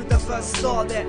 [0.00, 1.06] utanför staden.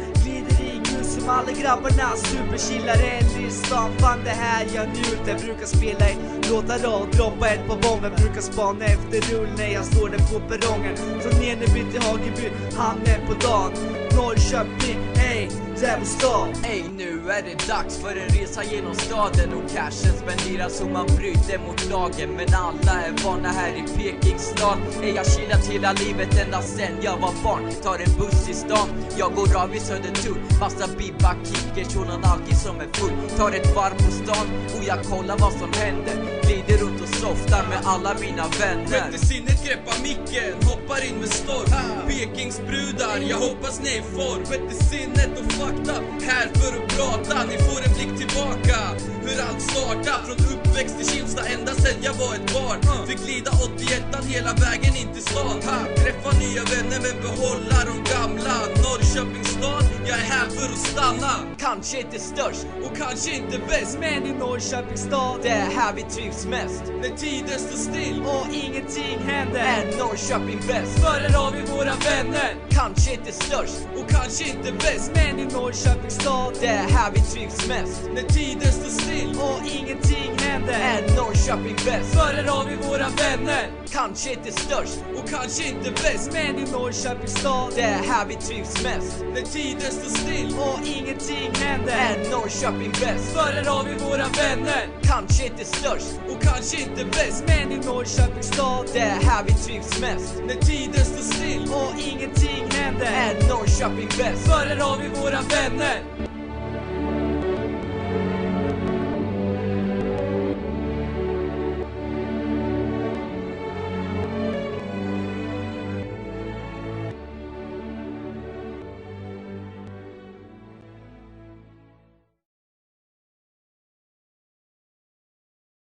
[1.27, 6.15] Alla grabbarna Superchillar eller i stan Fan det här jag njuter Brukar spela i
[6.49, 8.09] låtar och droppa ett par bomber.
[8.17, 10.97] Brukar spana efter rull när jag står där på perrongen.
[11.21, 13.71] Från Eneby till Hageby, hamnen på dagen.
[14.15, 15.42] Norrköping, ey,
[15.83, 19.53] det Ey, nu är det dags för en resa genom staden.
[19.53, 22.29] Och cashen spenderas så man bryter mot lagen.
[22.35, 27.17] Men alla är vana här i Pekingstad Ey, jag chillat hela livet ända sen jag
[27.17, 27.71] var barn.
[27.83, 32.33] Tar en buss i stan, jag går av i Södertull Massa bibba, kickers och har
[32.33, 33.37] alkis som är full.
[33.37, 34.47] Tar ett varv på stan.
[34.77, 36.15] Och jag kollar vad som händer.
[36.43, 38.87] Glider runt softar med alla mina vänner.
[38.87, 41.69] Sjätte sinnet greppar micken, hoppar in med storm.
[42.07, 44.45] Pekingsbrudar, jag hoppas ni är i form.
[44.45, 45.95] Sjätte sinnet och fakta,
[46.29, 47.35] här för att prata.
[47.51, 48.77] Ni får en blick tillbaka,
[49.25, 50.19] hur allt startar.
[50.25, 53.07] Från uppväxt i Kimsta ända sen jag var ett barn.
[53.07, 55.59] Fick glida 81 hela vägen in till stan.
[55.95, 58.55] Träffa nya vänner men behålla de gamla.
[58.83, 61.33] Norrköpings stad, jag är här för att stanna.
[61.57, 63.97] Kanske inte störst, Och kanske inte bäst.
[63.99, 66.83] Men i Norrköpings stad det är här vi trivs mest.
[67.01, 68.21] När tiden står still.
[68.21, 69.59] Och ingenting händer.
[69.59, 70.99] Är Norrköping bäst?
[70.99, 72.55] För här har vi våra vänner.
[72.69, 75.11] Kanske inte störst, och kanske inte bäst.
[75.15, 78.01] Men i Norrköpings stad det är här vi trivs mest.
[78.13, 79.37] När tiden står still.
[79.39, 82.13] Och ingenting händer Är Norrköping bäst?
[82.13, 83.71] För här har vi våra vänner.
[83.91, 86.29] Kanske inte störst, och kanske inte bäst.
[86.33, 87.71] Men i Norrköpings stad.
[87.75, 89.23] Det är här vi trivs mest.
[89.33, 91.93] När tiden står still och ingenting händer.
[91.93, 93.33] Är Norrköping bäst?
[93.33, 94.87] För här har vi våra vänner.
[95.03, 97.43] Kanske inte störst, och kanske inte bäst.
[97.47, 98.85] Men i Norrköpings stad.
[98.93, 100.33] Det är här vi trivs mest.
[100.47, 103.05] När tiden står still och ingenting händer.
[103.05, 104.47] Är Norrköping bäst?
[104.47, 106.32] För här har vi våra vänner